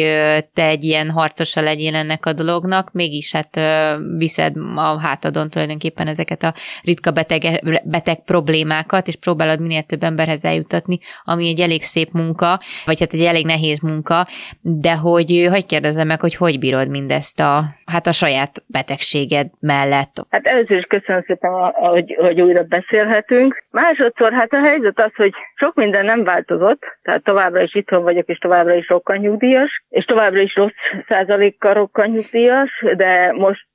te 0.54 0.64
egy 0.64 0.84
ilyen 0.84 1.10
harcosa 1.10 1.60
legyél 1.60 1.94
ennek 1.94 2.26
a 2.26 2.32
dolognak, 2.32 2.92
mégis 2.92 3.32
hát 3.32 3.60
viszed 4.16 4.56
a 4.76 5.00
hátadon 5.00 5.50
tulajdonképpen 5.50 6.06
ezeket 6.06 6.42
a 6.42 6.54
ritka 6.82 7.10
beteg, 7.10 7.42
beteg 7.84 8.24
problémákat, 8.24 9.06
és 9.06 9.16
próbálod 9.16 9.60
minél 9.60 9.82
több 9.82 10.02
emberhez 10.02 10.44
eljutatni, 10.44 10.98
ami 11.24 11.48
egy 11.48 11.60
elég 11.60 11.82
szép 11.82 12.12
munka, 12.12 12.60
vagy 12.84 13.00
hát 13.00 13.12
egy 13.12 13.24
elég 13.24 13.44
nehéz 13.44 13.80
munka, 13.80 14.26
de 14.60 14.94
hogy, 14.94 15.46
hogy 15.50 15.66
kérdezem 15.66 16.06
meg, 16.06 16.20
hogy 16.20 16.34
hogy 16.34 16.57
bírod 16.58 16.88
mindezt 16.88 17.40
a, 17.40 17.60
hát 17.86 18.06
a 18.06 18.12
saját 18.12 18.62
betegséged 18.66 19.46
mellett? 19.60 20.12
Hát 20.30 20.46
először 20.46 20.76
is 20.76 20.84
köszönöm 20.84 21.22
szépen, 21.26 21.50
hogy, 21.72 22.16
hogy 22.18 22.40
újra 22.40 22.62
beszélhetünk. 22.62 23.64
Másodszor, 23.70 24.32
hát 24.32 24.52
a 24.52 24.60
helyzet 24.60 25.00
az, 25.00 25.14
hogy 25.14 25.32
sok 25.54 25.74
minden 25.74 26.04
nem 26.04 26.24
változott, 26.24 26.82
tehát 27.02 27.22
továbbra 27.22 27.62
is 27.62 27.74
itthon 27.74 28.02
vagyok, 28.02 28.28
és 28.28 28.38
továbbra 28.38 28.74
is 28.74 28.88
rokkanyugdíjas, 28.88 29.82
és 29.88 30.04
továbbra 30.04 30.40
is 30.40 30.54
rossz 30.54 30.72
százalékkal 31.08 31.74
rokkanyugdíjas, 31.74 32.84
de 32.96 33.32
most 33.32 33.66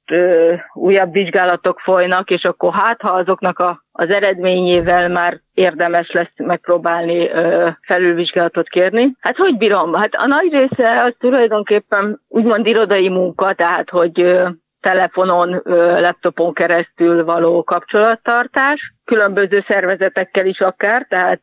újabb 0.74 1.12
vizsgálatok 1.12 1.80
folynak, 1.80 2.30
és 2.30 2.44
akkor 2.44 2.74
hát, 2.74 3.02
ha 3.02 3.10
azoknak 3.10 3.60
a, 3.60 3.83
az 3.96 4.10
eredményével 4.10 5.10
már 5.10 5.40
érdemes 5.54 6.12
lesz 6.12 6.34
megpróbálni 6.36 7.30
ö, 7.30 7.70
felülvizsgálatot 7.82 8.68
kérni. 8.68 9.16
Hát 9.20 9.38
hogy 9.38 9.58
bírom? 9.58 9.94
Hát 9.94 10.14
a 10.14 10.28
nagy 10.28 10.52
része 10.52 11.04
az 11.04 11.14
tulajdonképpen 11.20 12.22
úgymond 12.28 12.68
irodai 12.68 13.10
munka, 13.10 13.54
tehát 13.54 13.90
hogy 13.90 14.22
ö, 14.22 14.50
telefonon, 14.84 15.62
laptopon 16.00 16.54
keresztül 16.54 17.24
való 17.26 17.64
kapcsolattartás, 17.64 18.94
különböző 19.06 19.64
szervezetekkel 19.68 20.46
is 20.46 20.60
akár, 20.60 21.06
tehát 21.10 21.42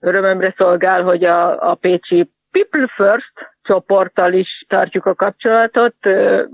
örömömre 0.00 0.54
szolgál, 0.56 1.02
hogy 1.02 1.24
a, 1.24 1.70
a 1.70 1.74
Pécsi 1.74 2.30
People 2.50 2.86
First 2.96 3.32
csoporttal 3.66 4.32
is 4.32 4.64
tartjuk 4.68 5.06
a 5.06 5.14
kapcsolatot, 5.14 5.94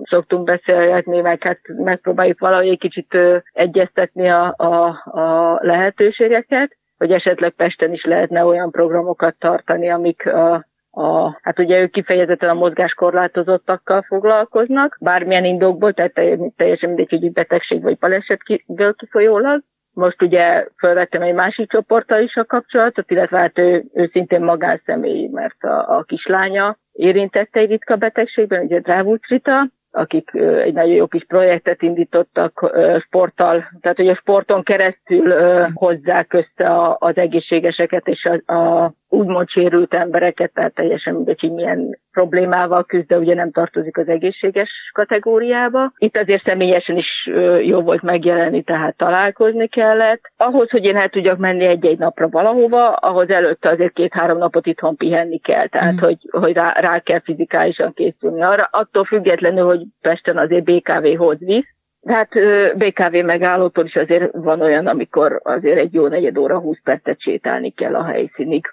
szoktunk 0.03 0.45
beszélgetni, 0.45 1.21
meg 1.21 1.43
hát 1.43 1.61
megpróbáljuk 1.77 2.39
valahogy 2.39 2.69
egy 2.69 2.79
kicsit 2.79 3.19
egyeztetni 3.53 4.31
a, 4.31 4.55
a, 4.57 4.87
a 5.05 5.59
lehetőségeket, 5.61 6.77
hogy 6.99 7.13
esetleg 7.13 7.51
Pesten 7.51 7.93
is 7.93 8.05
lehetne 8.05 8.45
olyan 8.45 8.71
programokat 8.71 9.35
tartani, 9.39 9.91
amik 9.91 10.27
a, 10.27 10.67
a, 10.91 11.39
hát 11.43 11.59
ugye 11.59 11.81
ők 11.81 11.91
kifejezetten 11.91 12.49
a 12.49 12.55
mozgáskorlátozottakkal 12.55 14.03
foglalkoznak, 14.03 14.97
bármilyen 15.01 15.45
indokból, 15.45 15.93
tehát 15.93 16.13
teljesen 16.57 16.89
mindegy, 16.89 17.11
hogy 17.11 17.33
betegség 17.33 17.83
vagy 17.83 17.99
balesetből 17.99 18.95
kifolyólag. 18.95 19.63
Most 19.95 20.23
ugye 20.23 20.67
felvettem 20.77 21.23
egy 21.23 21.35
másik 21.35 21.71
csoporttal 21.71 22.23
is 22.23 22.37
a 22.37 22.45
kapcsolatot, 22.45 23.11
illetve 23.11 23.39
hát 23.39 23.59
ő, 23.59 23.85
ő 23.95 24.09
szintén 24.13 24.43
magánszemély, 24.43 25.29
mert 25.33 25.63
a, 25.63 25.97
a 25.97 26.03
kislánya 26.03 26.77
érintette 26.93 27.61
egy 27.61 27.71
ritka 27.71 27.97
betegségben, 27.97 28.65
ugye 28.65 28.81
Drávult 28.81 29.27
Rita, 29.27 29.69
akik 29.91 30.31
egy 30.35 30.73
nagyon 30.73 30.95
jó 30.95 31.07
kis 31.07 31.25
projektet 31.25 31.83
indítottak 31.83 32.73
sporttal, 33.07 33.65
tehát 33.81 33.97
hogy 33.97 34.09
a 34.09 34.15
sporton 34.15 34.63
keresztül 34.63 35.35
hozzák 35.75 36.33
össze 36.33 36.97
az 36.99 37.17
egészségeseket 37.17 38.09
és 38.09 38.25
a, 38.25 38.53
a 38.53 38.93
úgymond 39.13 39.49
sérült 39.49 39.95
embereket, 39.95 40.53
tehát 40.55 40.75
teljesen 40.75 41.15
mindegy, 41.15 41.41
hogy 41.41 41.53
milyen 41.53 41.99
problémával 42.13 42.85
küzd, 42.85 43.07
de 43.07 43.19
ugye 43.19 43.35
nem 43.35 43.51
tartozik 43.51 43.97
az 43.97 44.09
egészséges 44.09 44.71
kategóriába. 44.93 45.93
Itt 45.97 46.17
azért 46.17 46.45
személyesen 46.45 46.97
is 46.97 47.31
jó 47.63 47.81
volt 47.81 48.03
megjelenni, 48.03 48.63
tehát 48.63 48.97
találkozni 48.97 49.67
kellett. 49.69 50.21
Ahhoz, 50.37 50.71
hogy 50.71 50.85
én 50.85 50.97
el 50.97 51.09
tudjak 51.09 51.39
menni 51.39 51.65
egy-egy 51.65 51.99
napra 51.99 52.29
valahova, 52.29 52.93
ahhoz 52.93 53.31
előtte 53.31 53.69
azért 53.69 53.93
két-három 53.93 54.39
napot 54.39 54.67
itthon 54.67 54.97
pihenni 54.97 55.39
kell, 55.39 55.67
tehát 55.67 55.93
mm. 55.93 55.99
hogy, 55.99 56.19
hogy 56.31 56.53
rá, 56.53 56.73
rá 56.81 56.99
kell 56.99 57.21
fizikálisan 57.21 57.93
készülni 57.93 58.43
arra, 58.43 58.69
attól 58.71 59.05
függetlenül, 59.05 59.65
hogy 59.65 59.81
Pesten 60.01 60.39
azért 60.39 60.65
BKV 60.65 61.07
hoz 61.17 61.39
visz, 61.39 61.75
de 62.01 62.13
hát 62.13 62.29
BKV 62.77 63.25
megállótól 63.25 63.85
is 63.85 63.97
azért 63.97 64.33
van 64.33 64.61
olyan, 64.61 64.87
amikor 64.87 65.41
azért 65.45 65.79
egy 65.79 65.95
jó 65.95 66.07
negyed 66.07 66.39
óra, 66.39 66.59
20 66.59 66.79
percet 66.85 67.21
sétálni 67.21 67.71
kell 67.71 67.95
a 67.95 68.05
helyszínig. 68.05 68.67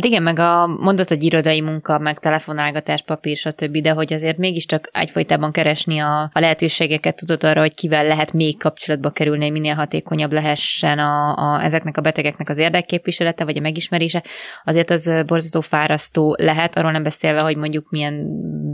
Hát 0.00 0.08
igen, 0.08 0.22
meg 0.22 0.38
a 0.38 0.66
mondott, 0.66 1.08
hogy 1.08 1.22
irodai 1.22 1.60
munka, 1.60 1.98
meg 1.98 2.18
telefonálgatás, 2.18 3.02
papír, 3.02 3.36
stb., 3.36 3.76
de 3.76 3.90
hogy 3.90 4.12
azért 4.12 4.36
mégiscsak 4.38 4.88
egyfolytában 4.92 5.52
keresni 5.52 5.98
a, 5.98 6.22
a 6.32 6.40
lehetőségeket, 6.40 7.16
tudod 7.16 7.44
arra, 7.44 7.60
hogy 7.60 7.74
kivel 7.74 8.06
lehet 8.06 8.32
még 8.32 8.58
kapcsolatba 8.58 9.10
kerülni, 9.10 9.50
minél 9.50 9.74
hatékonyabb 9.74 10.32
lehessen 10.32 10.98
a, 10.98 11.34
a, 11.36 11.64
ezeknek 11.64 11.96
a 11.96 12.00
betegeknek 12.00 12.48
az 12.48 12.58
érdekképviselete, 12.58 13.44
vagy 13.44 13.56
a 13.56 13.60
megismerése, 13.60 14.22
azért 14.64 14.90
az 14.90 15.10
borzasztó 15.26 15.60
fárasztó 15.60 16.34
lehet, 16.38 16.76
arról 16.76 16.90
nem 16.90 17.02
beszélve, 17.02 17.40
hogy 17.40 17.56
mondjuk 17.56 17.90
milyen 17.90 18.26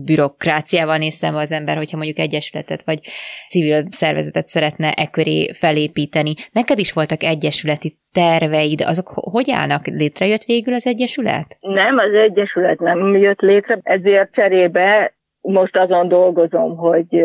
bürokráciával 0.07 0.97
néz 0.97 1.15
szembe 1.15 1.39
az 1.39 1.53
ember, 1.53 1.77
hogyha 1.77 1.97
mondjuk 1.97 2.19
egyesületet 2.19 2.83
vagy 2.85 3.01
civil 3.49 3.85
szervezetet 3.91 4.47
szeretne 4.47 4.93
e 4.93 5.07
köré 5.11 5.53
felépíteni. 5.53 6.35
Neked 6.53 6.79
is 6.79 6.93
voltak 6.93 7.23
egyesületi 7.23 7.99
terveid, 8.13 8.81
azok 8.81 9.09
hogy 9.09 9.51
állnak? 9.51 9.87
Létrejött 9.87 10.45
végül 10.45 10.75
az 10.75 10.87
Egyesület? 10.87 11.57
Nem, 11.61 11.99
az 11.99 12.15
Egyesület 12.15 12.81
nem 12.81 13.17
jött 13.17 13.41
létre, 13.41 13.79
ezért 13.83 14.33
cserébe 14.33 15.17
most 15.41 15.77
azon 15.77 16.09
dolgozom, 16.09 16.77
hogy 16.77 17.23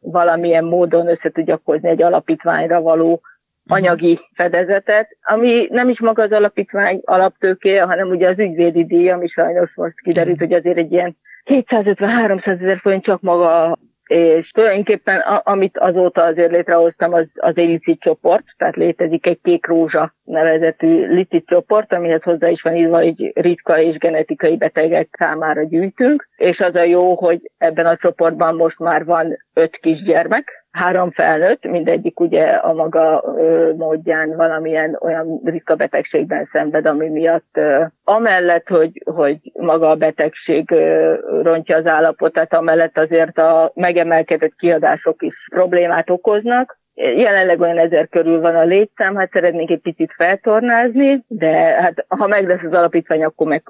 valamilyen 0.00 0.64
módon 0.64 1.08
össze 1.08 1.30
tudjak 1.30 1.60
hozni 1.64 1.88
egy 1.88 2.02
alapítványra 2.02 2.80
való 2.80 3.20
mhm. 3.62 3.78
anyagi 3.78 4.20
fedezetet, 4.34 5.08
ami 5.22 5.66
nem 5.70 5.88
is 5.88 6.00
maga 6.00 6.22
az 6.22 6.32
alapítvány 6.32 7.00
alaptőkéje, 7.04 7.82
hanem 7.82 8.08
ugye 8.08 8.28
az 8.28 8.38
ügyvédi 8.38 8.84
díj, 8.84 9.10
ami 9.10 9.26
sajnos 9.26 9.74
most 9.74 10.00
kiderült, 10.00 10.38
hogy 10.38 10.52
azért 10.52 10.76
egy 10.76 10.92
ilyen 10.92 11.16
250-300 11.44 12.46
ezer 12.46 12.78
forint 12.78 13.04
csak 13.04 13.20
maga 13.20 13.78
és 14.12 14.50
tulajdonképpen 14.50 15.18
a, 15.18 15.42
amit 15.44 15.78
azóta 15.78 16.22
azért 16.22 16.50
létrehoztam, 16.50 17.12
az, 17.12 17.26
az 17.34 17.56
egy 17.56 17.68
licit 17.68 18.00
csoport, 18.00 18.44
tehát 18.56 18.76
létezik 18.76 19.26
egy 19.26 19.38
kék 19.42 19.66
rózsa 19.66 20.14
nevezetű 20.24 21.06
licit 21.06 21.46
csoport, 21.46 21.92
amihez 21.92 22.22
hozzá 22.22 22.48
is 22.48 22.62
van 22.62 22.76
írva, 22.76 22.96
hogy 22.96 23.32
ritka 23.34 23.80
és 23.80 23.96
genetikai 23.96 24.56
betegek 24.56 25.08
számára 25.18 25.62
gyűjtünk, 25.62 26.28
és 26.36 26.58
az 26.58 26.74
a 26.74 26.82
jó, 26.82 27.14
hogy 27.14 27.50
ebben 27.58 27.86
a 27.86 27.96
csoportban 27.96 28.54
most 28.54 28.78
már 28.78 29.04
van 29.04 29.36
öt 29.54 29.76
kisgyermek, 29.76 30.61
három 30.72 31.10
felnőtt, 31.10 31.64
mindegyik 31.64 32.20
ugye 32.20 32.44
a 32.44 32.72
maga 32.72 33.24
módján 33.76 34.36
valamilyen 34.36 34.98
olyan 35.00 35.40
ritka 35.44 35.74
betegségben 35.74 36.48
szenved, 36.52 36.86
ami 36.86 37.08
miatt 37.08 37.60
amellett, 38.04 38.68
hogy, 38.68 39.02
hogy 39.04 39.38
maga 39.52 39.90
a 39.90 39.96
betegség 39.96 40.70
rontja 41.42 41.76
az 41.76 41.86
állapotát, 41.86 42.54
amellett 42.54 42.98
azért 42.98 43.38
a 43.38 43.72
megemelkedett 43.74 44.54
kiadások 44.58 45.22
is 45.22 45.34
problémát 45.50 46.10
okoznak, 46.10 46.80
Jelenleg 46.94 47.60
olyan 47.60 47.78
ezer 47.78 48.08
körül 48.08 48.40
van 48.40 48.56
a 48.56 48.64
létszám, 48.64 49.16
hát 49.16 49.30
szeretnénk 49.32 49.70
egy 49.70 49.80
picit 49.80 50.12
feltornázni, 50.16 51.24
de 51.28 51.52
hát 51.56 52.04
ha 52.08 52.26
meg 52.26 52.46
lesz 52.46 52.62
az 52.62 52.72
alapítvány, 52.72 53.24
akkor 53.24 53.46
meg 53.46 53.62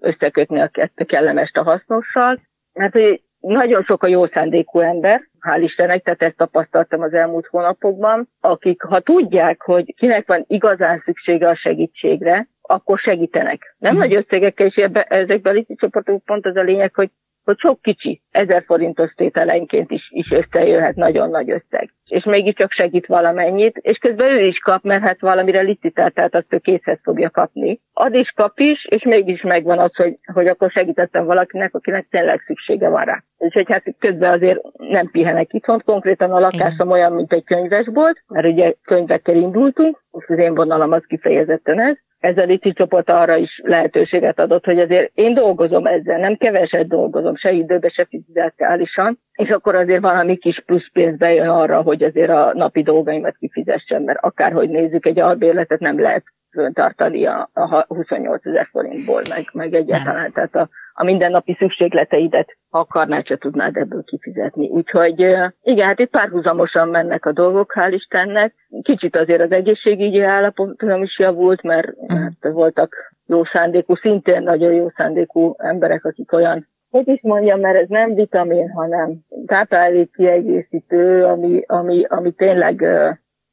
összekötni 0.00 0.60
a 0.60 0.70
kellemest 1.06 1.56
a 1.56 1.62
hasznossal. 1.62 2.40
Mert 2.72 2.92
hogy 2.92 3.22
nagyon 3.46 3.82
sok 3.82 4.02
a 4.02 4.06
jó 4.06 4.26
szándékú 4.26 4.78
ember, 4.78 5.20
hál' 5.40 5.62
Istennek, 5.62 6.02
tehát 6.02 6.22
ezt 6.22 6.36
tapasztaltam 6.36 7.00
az 7.00 7.12
elmúlt 7.12 7.46
hónapokban, 7.46 8.28
akik 8.40 8.82
ha 8.82 9.00
tudják, 9.00 9.62
hogy 9.62 9.94
kinek 9.96 10.26
van 10.26 10.44
igazán 10.46 11.02
szüksége 11.04 11.48
a 11.48 11.56
segítségre, 11.56 12.48
akkor 12.62 12.98
segítenek. 12.98 13.74
Nem 13.78 13.94
uh-huh. 13.94 14.08
nagy 14.08 14.18
összegekkel, 14.18 14.66
és 14.66 14.74
ebbe, 14.74 15.02
ezekben 15.02 15.56
a 15.68 15.74
csoportok 15.76 16.24
pont 16.24 16.46
az 16.46 16.56
a 16.56 16.62
lényeg, 16.62 16.94
hogy 16.94 17.10
hogy 17.44 17.58
sok 17.58 17.82
kicsi, 17.82 18.22
ezer 18.30 18.62
forintos 18.66 19.12
tételenként 19.12 19.90
is, 19.90 20.08
is 20.10 20.30
összejöhet 20.30 20.94
nagyon 20.94 21.30
nagy 21.30 21.50
összeg. 21.50 21.93
És 22.08 22.24
mégiscsak 22.24 22.72
segít 22.72 23.06
valamennyit, 23.06 23.76
és 23.76 23.98
közben 23.98 24.28
ő 24.28 24.40
is 24.40 24.58
kap, 24.58 24.82
mert 24.82 25.02
hát 25.02 25.20
valamire 25.20 25.60
licitált, 25.60 26.14
tehát 26.14 26.34
azt 26.34 26.52
ő 26.52 26.58
készhez 26.58 26.98
fogja 27.02 27.30
kapni. 27.30 27.80
Ad 27.92 28.14
is 28.14 28.32
kap 28.36 28.58
is, 28.58 28.86
és 28.88 29.02
mégis 29.02 29.42
megvan 29.42 29.78
az, 29.78 29.94
hogy, 29.96 30.18
hogy 30.32 30.46
akkor 30.46 30.70
segítettem 30.70 31.24
valakinek, 31.24 31.74
akinek 31.74 32.06
tényleg 32.10 32.42
szüksége 32.46 32.88
van 32.88 33.04
rá. 33.04 33.22
Úgyhogy 33.38 33.66
hát 33.68 33.84
közben 33.98 34.32
azért 34.32 34.60
nem 34.76 35.10
pihenek 35.10 35.52
itthon, 35.52 35.82
konkrétan 35.84 36.32
a 36.32 36.38
lakásom 36.38 36.90
olyan, 36.90 37.12
mint 37.12 37.32
egy 37.32 37.44
könyvesbolt, 37.44 38.22
mert 38.28 38.46
ugye 38.46 38.74
könyvekkel 38.84 39.36
indultunk, 39.36 40.02
most 40.10 40.30
az 40.30 40.38
én 40.38 40.54
vonalam 40.54 40.92
az 40.92 41.04
kifejezetten 41.06 41.80
ez, 41.80 41.96
ez 42.24 42.38
a 42.38 42.42
Lici 42.42 42.72
csoport 42.72 43.10
arra 43.10 43.36
is 43.36 43.60
lehetőséget 43.64 44.38
adott, 44.38 44.64
hogy 44.64 44.78
azért 44.78 45.10
én 45.14 45.34
dolgozom 45.34 45.86
ezzel, 45.86 46.18
nem 46.18 46.36
keveset 46.36 46.88
dolgozom, 46.88 47.36
se 47.36 47.52
időbe, 47.52 47.88
se 47.88 48.04
fizikálisan, 48.04 49.18
és 49.32 49.48
akkor 49.48 49.74
azért 49.74 50.02
valami 50.02 50.36
kis 50.36 50.62
plusz 50.66 50.90
pénz 50.92 51.18
bejön 51.18 51.48
arra, 51.48 51.82
hogy 51.82 52.02
azért 52.02 52.30
a 52.30 52.52
napi 52.54 52.82
dolgaimat 52.82 53.36
kifizessem, 53.36 54.02
mert 54.02 54.18
akárhogy 54.22 54.68
nézzük, 54.68 55.06
egy 55.06 55.18
albérletet 55.18 55.80
nem 55.80 56.00
lehet 56.00 56.24
föntartani 56.54 57.26
a, 57.26 57.50
a 57.52 57.84
28 57.88 58.46
ezer 58.46 58.68
forintból, 58.70 59.22
meg, 59.28 59.44
meg 59.52 59.74
egyáltalán, 59.74 60.32
tehát 60.32 60.54
a, 60.54 60.68
a 60.94 61.04
mindennapi 61.04 61.56
szükségleteidet, 61.58 62.56
ha 62.70 62.78
akarnád, 62.78 63.26
se 63.26 63.36
tudnád 63.36 63.76
ebből 63.76 64.04
kifizetni. 64.04 64.68
Úgyhogy 64.68 65.20
igen, 65.62 65.86
hát 65.86 65.98
itt 65.98 66.10
párhuzamosan 66.10 66.88
mennek 66.88 67.26
a 67.26 67.32
dolgok, 67.32 67.72
hál' 67.76 67.92
Istennek. 67.92 68.54
Kicsit 68.82 69.16
azért 69.16 69.40
az 69.40 69.52
egészségügyi 69.52 70.20
állapotom 70.20 71.02
is 71.02 71.18
javult, 71.18 71.62
mert, 71.62 71.96
mhm. 71.96 72.20
mert 72.20 72.54
voltak 72.54 72.94
jó 73.26 73.44
szándékú, 73.44 73.94
szintén 73.94 74.42
nagyon 74.42 74.72
jó 74.72 74.90
szándékú 74.96 75.54
emberek, 75.58 76.04
akik 76.04 76.32
olyan 76.32 76.72
hogy 76.94 77.08
is 77.08 77.20
mondjam, 77.22 77.60
mert 77.60 77.76
ez 77.76 77.88
nem 77.88 78.14
vitamin, 78.14 78.70
hanem 78.70 79.18
táplálék 79.46 80.12
kiegészítő, 80.12 81.24
ami, 81.24 81.62
ami, 81.66 82.04
ami 82.04 82.32
tényleg 82.32 82.84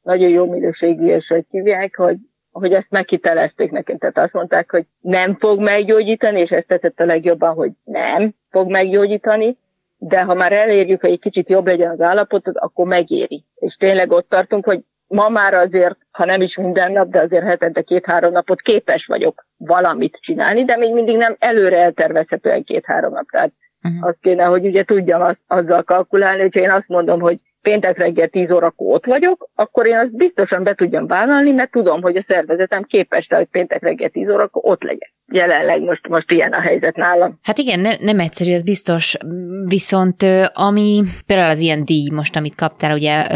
nagyon 0.02 0.28
jó 0.28 0.50
minőségű, 0.50 1.06
és 1.06 1.26
hogy 1.26 1.44
hívják, 1.48 1.96
hogy 1.96 2.16
hogy 2.52 2.72
ezt 2.72 2.90
megkitelezték 2.90 3.70
nekem. 3.70 3.98
Tehát 3.98 4.18
azt 4.18 4.32
mondták, 4.32 4.70
hogy 4.70 4.86
nem 5.00 5.36
fog 5.38 5.60
meggyógyítani, 5.60 6.40
és 6.40 6.50
ezt 6.50 6.66
tetszett 6.66 7.00
a 7.00 7.04
legjobban, 7.04 7.54
hogy 7.54 7.70
nem 7.84 8.34
fog 8.50 8.70
meggyógyítani, 8.70 9.56
de 9.98 10.22
ha 10.22 10.34
már 10.34 10.52
elérjük, 10.52 11.00
hogy 11.00 11.10
egy 11.10 11.20
kicsit 11.20 11.48
jobb 11.48 11.66
legyen 11.66 11.90
az 11.90 12.00
állapot, 12.00 12.48
akkor 12.48 12.86
megéri. 12.86 13.44
És 13.54 13.74
tényleg 13.74 14.10
ott 14.10 14.28
tartunk, 14.28 14.64
hogy 14.64 14.80
ma 15.06 15.28
már 15.28 15.54
azért, 15.54 15.96
ha 16.10 16.24
nem 16.24 16.40
is 16.40 16.56
minden 16.56 16.92
nap, 16.92 17.08
de 17.08 17.20
azért 17.20 17.44
hetente 17.44 17.82
két-három 17.82 18.32
napot 18.32 18.60
képes 18.60 19.06
vagyok 19.06 19.46
valamit 19.56 20.18
csinálni, 20.20 20.64
de 20.64 20.76
még 20.76 20.92
mindig 20.92 21.16
nem 21.16 21.36
előre 21.38 21.78
eltervezhetően 21.78 22.64
két-három 22.64 23.12
nap. 23.12 23.30
Tehát 23.30 23.52
uh-huh. 23.82 24.06
azt 24.08 24.18
kéne, 24.20 24.44
hogy 24.44 24.66
ugye 24.66 24.84
tudjam 24.84 25.22
azt, 25.22 25.40
azzal 25.46 25.82
kalkulálni, 25.82 26.40
hogyha 26.40 26.60
én 26.60 26.70
azt 26.70 26.88
mondom, 26.88 27.20
hogy 27.20 27.38
péntek 27.62 27.98
reggel 27.98 28.28
10 28.28 28.50
órakor 28.50 28.94
ott 28.94 29.04
vagyok, 29.04 29.48
akkor 29.54 29.86
én 29.86 29.98
azt 29.98 30.16
biztosan 30.16 30.62
be 30.62 30.74
tudjam 30.74 31.06
vállalni, 31.06 31.50
mert 31.50 31.70
tudom, 31.70 32.02
hogy 32.02 32.16
a 32.16 32.24
szervezetem 32.28 32.82
képes 32.82 33.26
rá, 33.28 33.36
hogy 33.36 33.48
péntek 33.50 33.82
reggel 33.82 34.08
10 34.08 34.28
órakor 34.28 34.62
ott 34.64 34.82
legyek. 34.82 35.12
Jelenleg 35.32 35.80
most, 35.80 36.08
most 36.08 36.30
ilyen 36.30 36.52
a 36.52 36.60
helyzet 36.60 36.96
nálam. 36.96 37.38
Hát 37.42 37.58
igen, 37.58 37.80
ne, 37.80 37.96
nem 38.00 38.18
egyszerű, 38.18 38.52
ez 38.52 38.62
biztos. 38.62 39.16
Viszont 39.64 40.22
ami 40.52 41.02
például 41.26 41.50
az 41.50 41.58
ilyen 41.58 41.84
díj 41.84 42.08
most, 42.12 42.36
amit 42.36 42.54
kaptál 42.54 42.94
ugye 42.94 43.26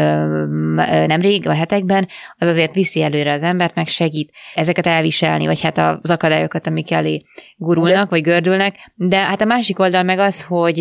nemrég, 1.07 1.47
a 1.47 1.53
hetekben, 1.53 2.07
az 2.37 2.47
azért 2.47 2.75
viszi 2.75 3.01
előre 3.01 3.31
az 3.31 3.43
embert, 3.43 3.75
meg 3.75 3.87
segít 3.87 4.31
ezeket 4.55 4.85
elviselni, 4.85 5.45
vagy 5.45 5.61
hát 5.61 5.77
az 5.77 6.11
akadályokat, 6.11 6.67
amik 6.67 6.91
elé 6.91 7.21
gurulnak, 7.55 8.09
vagy 8.09 8.21
gördülnek. 8.21 8.75
De 8.95 9.17
hát 9.17 9.41
a 9.41 9.45
másik 9.45 9.79
oldal 9.79 10.03
meg 10.03 10.19
az, 10.19 10.43
hogy 10.43 10.77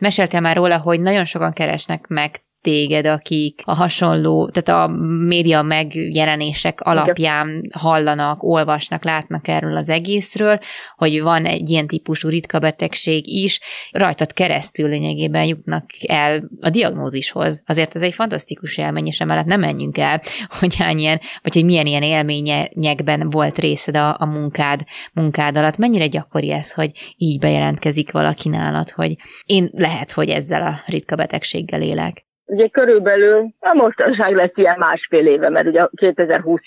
meséltél 0.00 0.40
már 0.40 0.56
róla, 0.56 0.78
hogy 0.78 1.00
nagyon 1.00 1.24
sokan 1.24 1.52
keresnek 1.52 2.06
meg 2.06 2.30
téged, 2.60 3.06
akik 3.06 3.62
a 3.64 3.74
hasonló, 3.74 4.50
tehát 4.50 4.82
a 4.82 4.92
média 5.26 5.62
megjelenések 5.62 6.80
alapján 6.80 7.70
hallanak, 7.74 8.42
olvasnak, 8.42 9.04
látnak 9.04 9.48
erről 9.48 9.76
az 9.76 9.88
egészről, 9.88 10.58
hogy 10.96 11.22
van 11.22 11.44
egy 11.44 11.70
ilyen 11.70 11.86
típusú 11.86 12.28
ritka 12.28 12.58
betegség 12.58 13.26
is, 13.26 13.60
rajtad 13.90 14.32
keresztül 14.32 14.88
lényegében 14.88 15.44
jutnak 15.44 15.84
el 16.06 16.50
a 16.60 16.70
diagnózishoz. 16.70 17.62
Azért 17.66 17.94
ez 17.94 18.02
egy 18.02 18.14
fantasztikus 18.14 18.76
élmény, 18.76 19.06
és 19.06 19.20
emellett 19.20 19.46
nem 19.46 19.60
menjünk 19.60 19.98
el, 19.98 20.20
hogy 20.58 20.76
hány 20.76 20.98
ilyen, 20.98 21.20
vagy 21.42 21.54
hogy 21.54 21.64
milyen 21.64 21.86
ilyen 21.86 22.02
élményekben 22.02 23.30
volt 23.30 23.58
részed 23.58 23.96
a, 23.96 24.16
a 24.18 24.26
munkád, 24.26 24.84
munkád 25.12 25.56
alatt. 25.56 25.76
Mennyire 25.76 26.06
gyakori 26.06 26.52
ez, 26.52 26.72
hogy 26.72 26.90
így 27.16 27.38
bejelentkezik 27.38 28.12
valaki 28.12 28.48
nálad, 28.48 28.90
hogy 28.90 29.16
én 29.46 29.70
lehet, 29.72 30.12
hogy 30.12 30.28
ezzel 30.28 30.66
a 30.66 30.80
ritka 30.86 31.16
betegséggel 31.16 31.82
élek. 31.82 32.27
Ugye 32.50 32.66
körülbelül, 32.66 33.46
a 33.60 33.74
mostanság 33.74 34.34
lesz 34.34 34.52
ilyen 34.54 34.78
másfél 34.78 35.26
éve, 35.26 35.48
mert 35.48 35.66
ugye 35.66 35.86
2020 35.96 36.60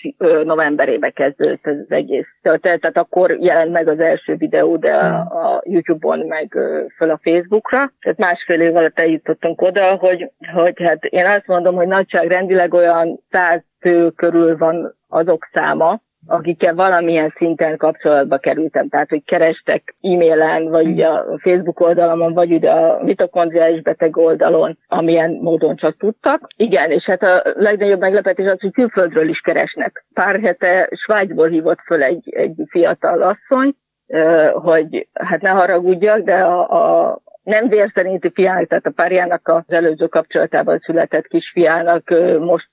novemberébe 0.44 1.10
kezdődött 1.10 1.66
ez 1.66 1.76
az 1.76 1.90
egész 1.90 2.26
történet, 2.42 2.80
tehát 2.80 2.96
akkor 2.96 3.30
jelent 3.30 3.72
meg 3.72 3.88
az 3.88 4.00
első 4.00 4.34
videó, 4.34 4.76
de 4.76 4.94
a, 4.94 5.18
a 5.18 5.62
YouTube-on 5.64 6.18
meg 6.18 6.58
föl 6.96 7.10
a 7.10 7.20
Facebookra. 7.22 7.92
Tehát 8.00 8.18
másfél 8.18 8.60
év 8.60 8.76
alatt 8.76 8.98
eljutottunk 8.98 9.62
oda, 9.62 9.94
hogy, 9.94 10.30
hogy 10.54 10.82
hát 10.82 11.04
én 11.04 11.26
azt 11.26 11.46
mondom, 11.46 11.74
hogy 11.74 11.86
nagyságrendileg 11.86 12.74
olyan 12.74 13.20
száz 13.30 13.60
fő 13.80 14.10
körül 14.10 14.56
van 14.56 14.94
azok 15.08 15.48
száma, 15.52 16.00
akikkel 16.26 16.74
valamilyen 16.74 17.32
szinten 17.36 17.76
kapcsolatba 17.76 18.38
kerültem, 18.38 18.88
tehát 18.88 19.08
hogy 19.08 19.24
kerestek 19.24 19.94
e-mailen, 20.00 20.68
vagy 20.68 21.02
a 21.02 21.24
Facebook 21.38 21.80
oldalamon, 21.80 22.32
vagy 22.32 22.52
ugye 22.52 22.70
a 22.70 23.02
mitokondriális 23.02 23.82
beteg 23.82 24.16
oldalon, 24.16 24.78
amilyen 24.88 25.30
módon 25.30 25.76
csak 25.76 25.96
tudtak. 25.96 26.46
Igen, 26.56 26.90
és 26.90 27.04
hát 27.04 27.22
a 27.22 27.42
legnagyobb 27.54 28.00
meglepetés 28.00 28.46
az, 28.46 28.60
hogy 28.60 28.72
külföldről 28.72 29.28
is 29.28 29.40
keresnek. 29.40 30.04
Pár 30.14 30.40
hete 30.40 30.88
Svájcból 30.92 31.48
hívott 31.48 31.80
föl 31.84 32.02
egy, 32.02 32.34
egy 32.34 32.54
fiatal 32.68 33.22
asszony, 33.22 33.74
hogy 34.52 35.08
hát 35.12 35.40
ne 35.40 35.48
haragudjak, 35.48 36.18
de 36.18 36.34
a, 36.34 36.70
a, 36.70 37.18
nem 37.42 37.68
vér 37.68 37.90
szerinti 37.94 38.30
fiának, 38.34 38.68
tehát 38.68 38.86
a 38.86 38.90
párjának 38.90 39.48
az 39.48 39.62
előző 39.66 40.06
kapcsolatában 40.06 40.78
született 40.78 41.26
kisfiának 41.26 42.14
most 42.38 42.70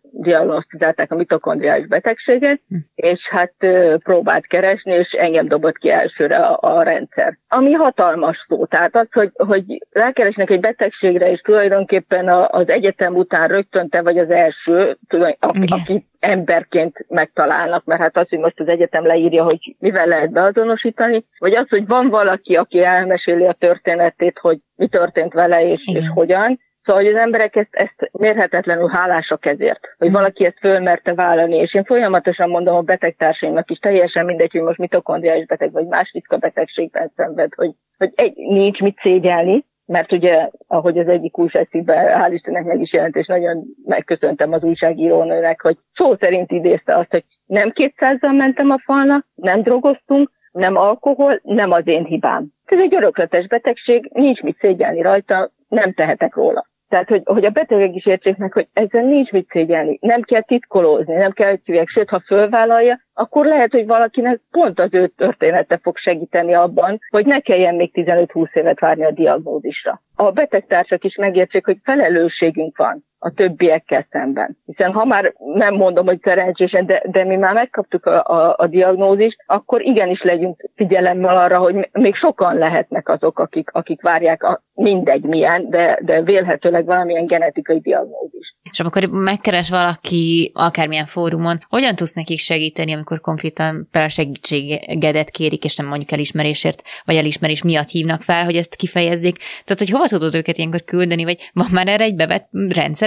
diagnosztizálták 0.00 1.12
a 1.12 1.16
mitokondriális 1.16 1.86
betegséget, 1.86 2.60
hm. 2.68 2.76
és 2.94 3.28
hát 3.30 3.54
próbált 4.02 4.46
keresni, 4.46 4.92
és 4.92 5.10
engem 5.10 5.48
dobott 5.48 5.78
ki 5.78 5.90
elsőre 5.90 6.36
a, 6.36 6.76
a 6.76 6.82
rendszer. 6.82 7.38
Ami 7.48 7.72
hatalmas 7.72 8.46
szó, 8.48 8.66
tehát 8.66 8.96
az, 8.96 9.06
hogy, 9.12 9.30
hogy 9.34 9.86
rákeresnek 9.90 10.50
egy 10.50 10.60
betegségre, 10.60 11.30
és 11.30 11.40
tulajdonképpen 11.40 12.28
az 12.28 12.68
egyetem 12.68 13.14
után 13.14 13.48
rögtön 13.48 13.88
te 13.88 14.02
vagy 14.02 14.18
az 14.18 14.30
első, 14.30 14.98
aki, 15.38 15.64
aki 15.66 16.06
emberként 16.22 17.04
megtalálnak, 17.08 17.84
mert 17.84 18.00
hát 18.00 18.16
az, 18.16 18.28
hogy 18.28 18.38
most 18.38 18.60
az 18.60 18.68
egyetem 18.68 19.06
leírja, 19.06 19.44
hogy 19.44 19.76
mivel 19.78 20.06
lehet 20.06 20.32
beazonosítani, 20.32 21.24
vagy 21.38 21.54
az, 21.54 21.68
hogy 21.68 21.86
van 21.86 22.08
valaki, 22.08 22.54
aki 22.54 22.82
elmeséli 22.82 23.46
a 23.46 23.52
történetét, 23.52 24.38
hogy 24.38 24.58
mi 24.76 24.88
történt 24.88 25.32
vele 25.32 25.66
és, 25.66 25.82
és 25.84 26.08
hogyan, 26.14 26.60
Szóval, 26.84 27.02
hogy 27.02 27.12
az 27.12 27.20
emberek 27.20 27.56
ezt, 27.56 27.68
ezt 27.70 28.10
mérhetetlenül 28.12 28.88
hálásak 28.88 29.46
ezért, 29.46 29.94
hogy 29.98 30.08
mm. 30.08 30.12
valaki 30.12 30.44
ezt 30.44 30.58
fölmerte 30.58 31.14
vállalni, 31.14 31.56
és 31.56 31.74
én 31.74 31.84
folyamatosan 31.84 32.48
mondom 32.48 32.74
a 32.74 32.80
betegtársaimnak 32.80 33.70
is, 33.70 33.78
teljesen 33.78 34.24
mindegy, 34.24 34.52
hogy 34.52 34.60
most 34.60 34.78
mitokondriális 34.78 35.46
beteg, 35.46 35.72
vagy 35.72 35.86
más 35.86 36.10
ritka 36.12 36.36
betegségben 36.36 37.12
szenved, 37.16 37.54
hogy, 37.54 37.70
hogy 37.98 38.12
egy, 38.14 38.36
nincs 38.36 38.80
mit 38.80 38.98
szégyelni, 39.02 39.64
mert 39.86 40.12
ugye, 40.12 40.48
ahogy 40.66 40.98
az 40.98 41.08
egyik 41.08 41.38
újságcikkben, 41.38 42.06
hál' 42.06 42.32
Istennek 42.32 42.64
meg 42.64 42.80
is 42.80 42.92
jelent, 42.92 43.16
és 43.16 43.26
nagyon 43.26 43.64
megköszöntem 43.84 44.52
az 44.52 44.62
újságírónőnek, 44.62 45.60
hogy 45.60 45.76
szó 45.94 46.16
szerint 46.16 46.50
idézte 46.50 46.96
azt, 46.96 47.10
hogy 47.10 47.24
nem 47.46 47.70
kétszázzal 47.70 48.32
mentem 48.32 48.70
a 48.70 48.78
falna, 48.84 49.24
nem 49.34 49.62
drogoztunk, 49.62 50.30
nem 50.52 50.76
alkohol, 50.76 51.40
nem 51.42 51.70
az 51.70 51.86
én 51.86 52.04
hibám. 52.04 52.46
Ez 52.64 52.78
egy 52.78 52.94
örökletes 52.94 53.46
betegség, 53.46 54.10
nincs 54.12 54.40
mit 54.40 54.58
szégyelni 54.58 55.02
rajta, 55.02 55.50
nem 55.68 55.92
tehetek 55.92 56.34
róla. 56.34 56.70
Tehát, 56.92 57.08
hogy, 57.08 57.22
hogy 57.24 57.44
a 57.44 57.50
betegek 57.50 57.94
is 57.94 58.06
értsék 58.06 58.36
meg, 58.36 58.52
hogy 58.52 58.68
ezzel 58.72 59.02
nincs 59.04 59.30
mit 59.30 59.48
szégyelni. 59.50 59.98
Nem 60.00 60.22
kell 60.22 60.40
titkolózni, 60.40 61.14
nem 61.14 61.30
kell 61.30 61.58
hogy 61.66 61.88
sőt, 61.88 62.08
ha 62.08 62.22
fölvállalja, 62.26 63.00
akkor 63.14 63.46
lehet, 63.46 63.72
hogy 63.72 63.86
valakinek 63.86 64.40
pont 64.50 64.80
az 64.80 64.94
ő 64.94 65.06
története 65.06 65.78
fog 65.82 65.96
segíteni 65.96 66.54
abban, 66.54 66.98
hogy 67.10 67.26
ne 67.26 67.40
kelljen 67.40 67.74
még 67.74 67.90
15-20 67.94 68.54
évet 68.54 68.80
várni 68.80 69.04
a 69.04 69.10
diagnózisra. 69.10 70.02
A 70.14 70.30
betegtársak 70.30 71.04
is 71.04 71.16
megértsék, 71.16 71.64
hogy 71.64 71.78
felelősségünk 71.82 72.76
van 72.76 73.04
a 73.24 73.30
többiekkel 73.30 74.06
szemben. 74.10 74.58
Hiszen 74.66 74.92
ha 74.92 75.04
már 75.04 75.32
nem 75.54 75.74
mondom, 75.74 76.06
hogy 76.06 76.20
szerencsésen, 76.22 76.86
de, 76.86 77.02
de 77.06 77.24
mi 77.24 77.36
már 77.36 77.54
megkaptuk 77.54 78.06
a, 78.06 78.24
a, 78.24 78.54
a 78.58 78.66
diagnózist, 78.66 79.36
akkor 79.46 79.82
igenis 79.82 80.22
legyünk 80.22 80.68
figyelemmel 80.74 81.38
arra, 81.38 81.58
hogy 81.58 81.88
még 81.92 82.14
sokan 82.14 82.56
lehetnek 82.56 83.08
azok, 83.08 83.38
akik, 83.38 83.70
akik 83.72 84.02
várják 84.02 84.42
a, 84.42 84.62
mindegy 84.74 85.22
milyen, 85.22 85.70
de, 85.70 85.98
de 86.02 86.22
vélhetőleg 86.22 86.84
valamilyen 86.84 87.26
genetikai 87.26 87.80
diagnózis. 87.80 88.54
És 88.70 88.80
amikor 88.80 89.04
megkeres 89.10 89.70
valaki 89.70 90.52
akármilyen 90.54 91.06
fórumon, 91.06 91.58
hogyan 91.68 91.96
tudsz 91.96 92.12
nekik 92.12 92.38
segíteni, 92.38 92.92
amikor 92.92 93.20
konkrétan 93.20 93.88
például 93.90 94.08
segítségedet 94.08 95.30
kérik, 95.30 95.64
és 95.64 95.76
nem 95.76 95.86
mondjuk 95.86 96.12
elismerésért, 96.12 96.82
vagy 97.04 97.16
elismerés 97.16 97.62
miatt 97.62 97.88
hívnak 97.88 98.22
fel, 98.22 98.44
hogy 98.44 98.56
ezt 98.56 98.76
kifejezzék. 98.76 99.36
Tehát, 99.36 99.78
hogy 99.78 99.90
hova 99.90 100.06
tudod 100.06 100.34
őket 100.34 100.56
ilyenkor 100.56 100.82
küldeni, 100.82 101.24
vagy 101.24 101.50
van 101.52 101.66
már 101.72 101.88
erre 101.88 102.04
egy 102.04 102.14
bevett 102.14 102.48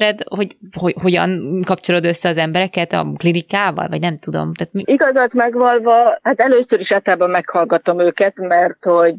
rendszered, 0.06 0.38
hogy, 0.38 0.58
hogy 0.80 0.94
hogyan 1.02 1.62
kapcsolod 1.66 2.06
össze 2.06 2.30
az 2.30 2.38
embereket 2.38 2.92
a 2.92 3.06
klinikával, 3.18 3.88
vagy 3.88 4.00
nem 4.00 4.18
tudom. 4.18 4.54
Tehát 4.54 4.74
mi... 4.74 4.84
Igazat 4.86 5.34
megvalva, 5.34 6.20
hát 6.22 6.40
először 6.40 6.80
is 6.80 6.92
általában 6.92 7.30
meghallgatom 7.30 8.00
őket, 8.00 8.34
mert 8.36 8.84
hogy 8.84 9.18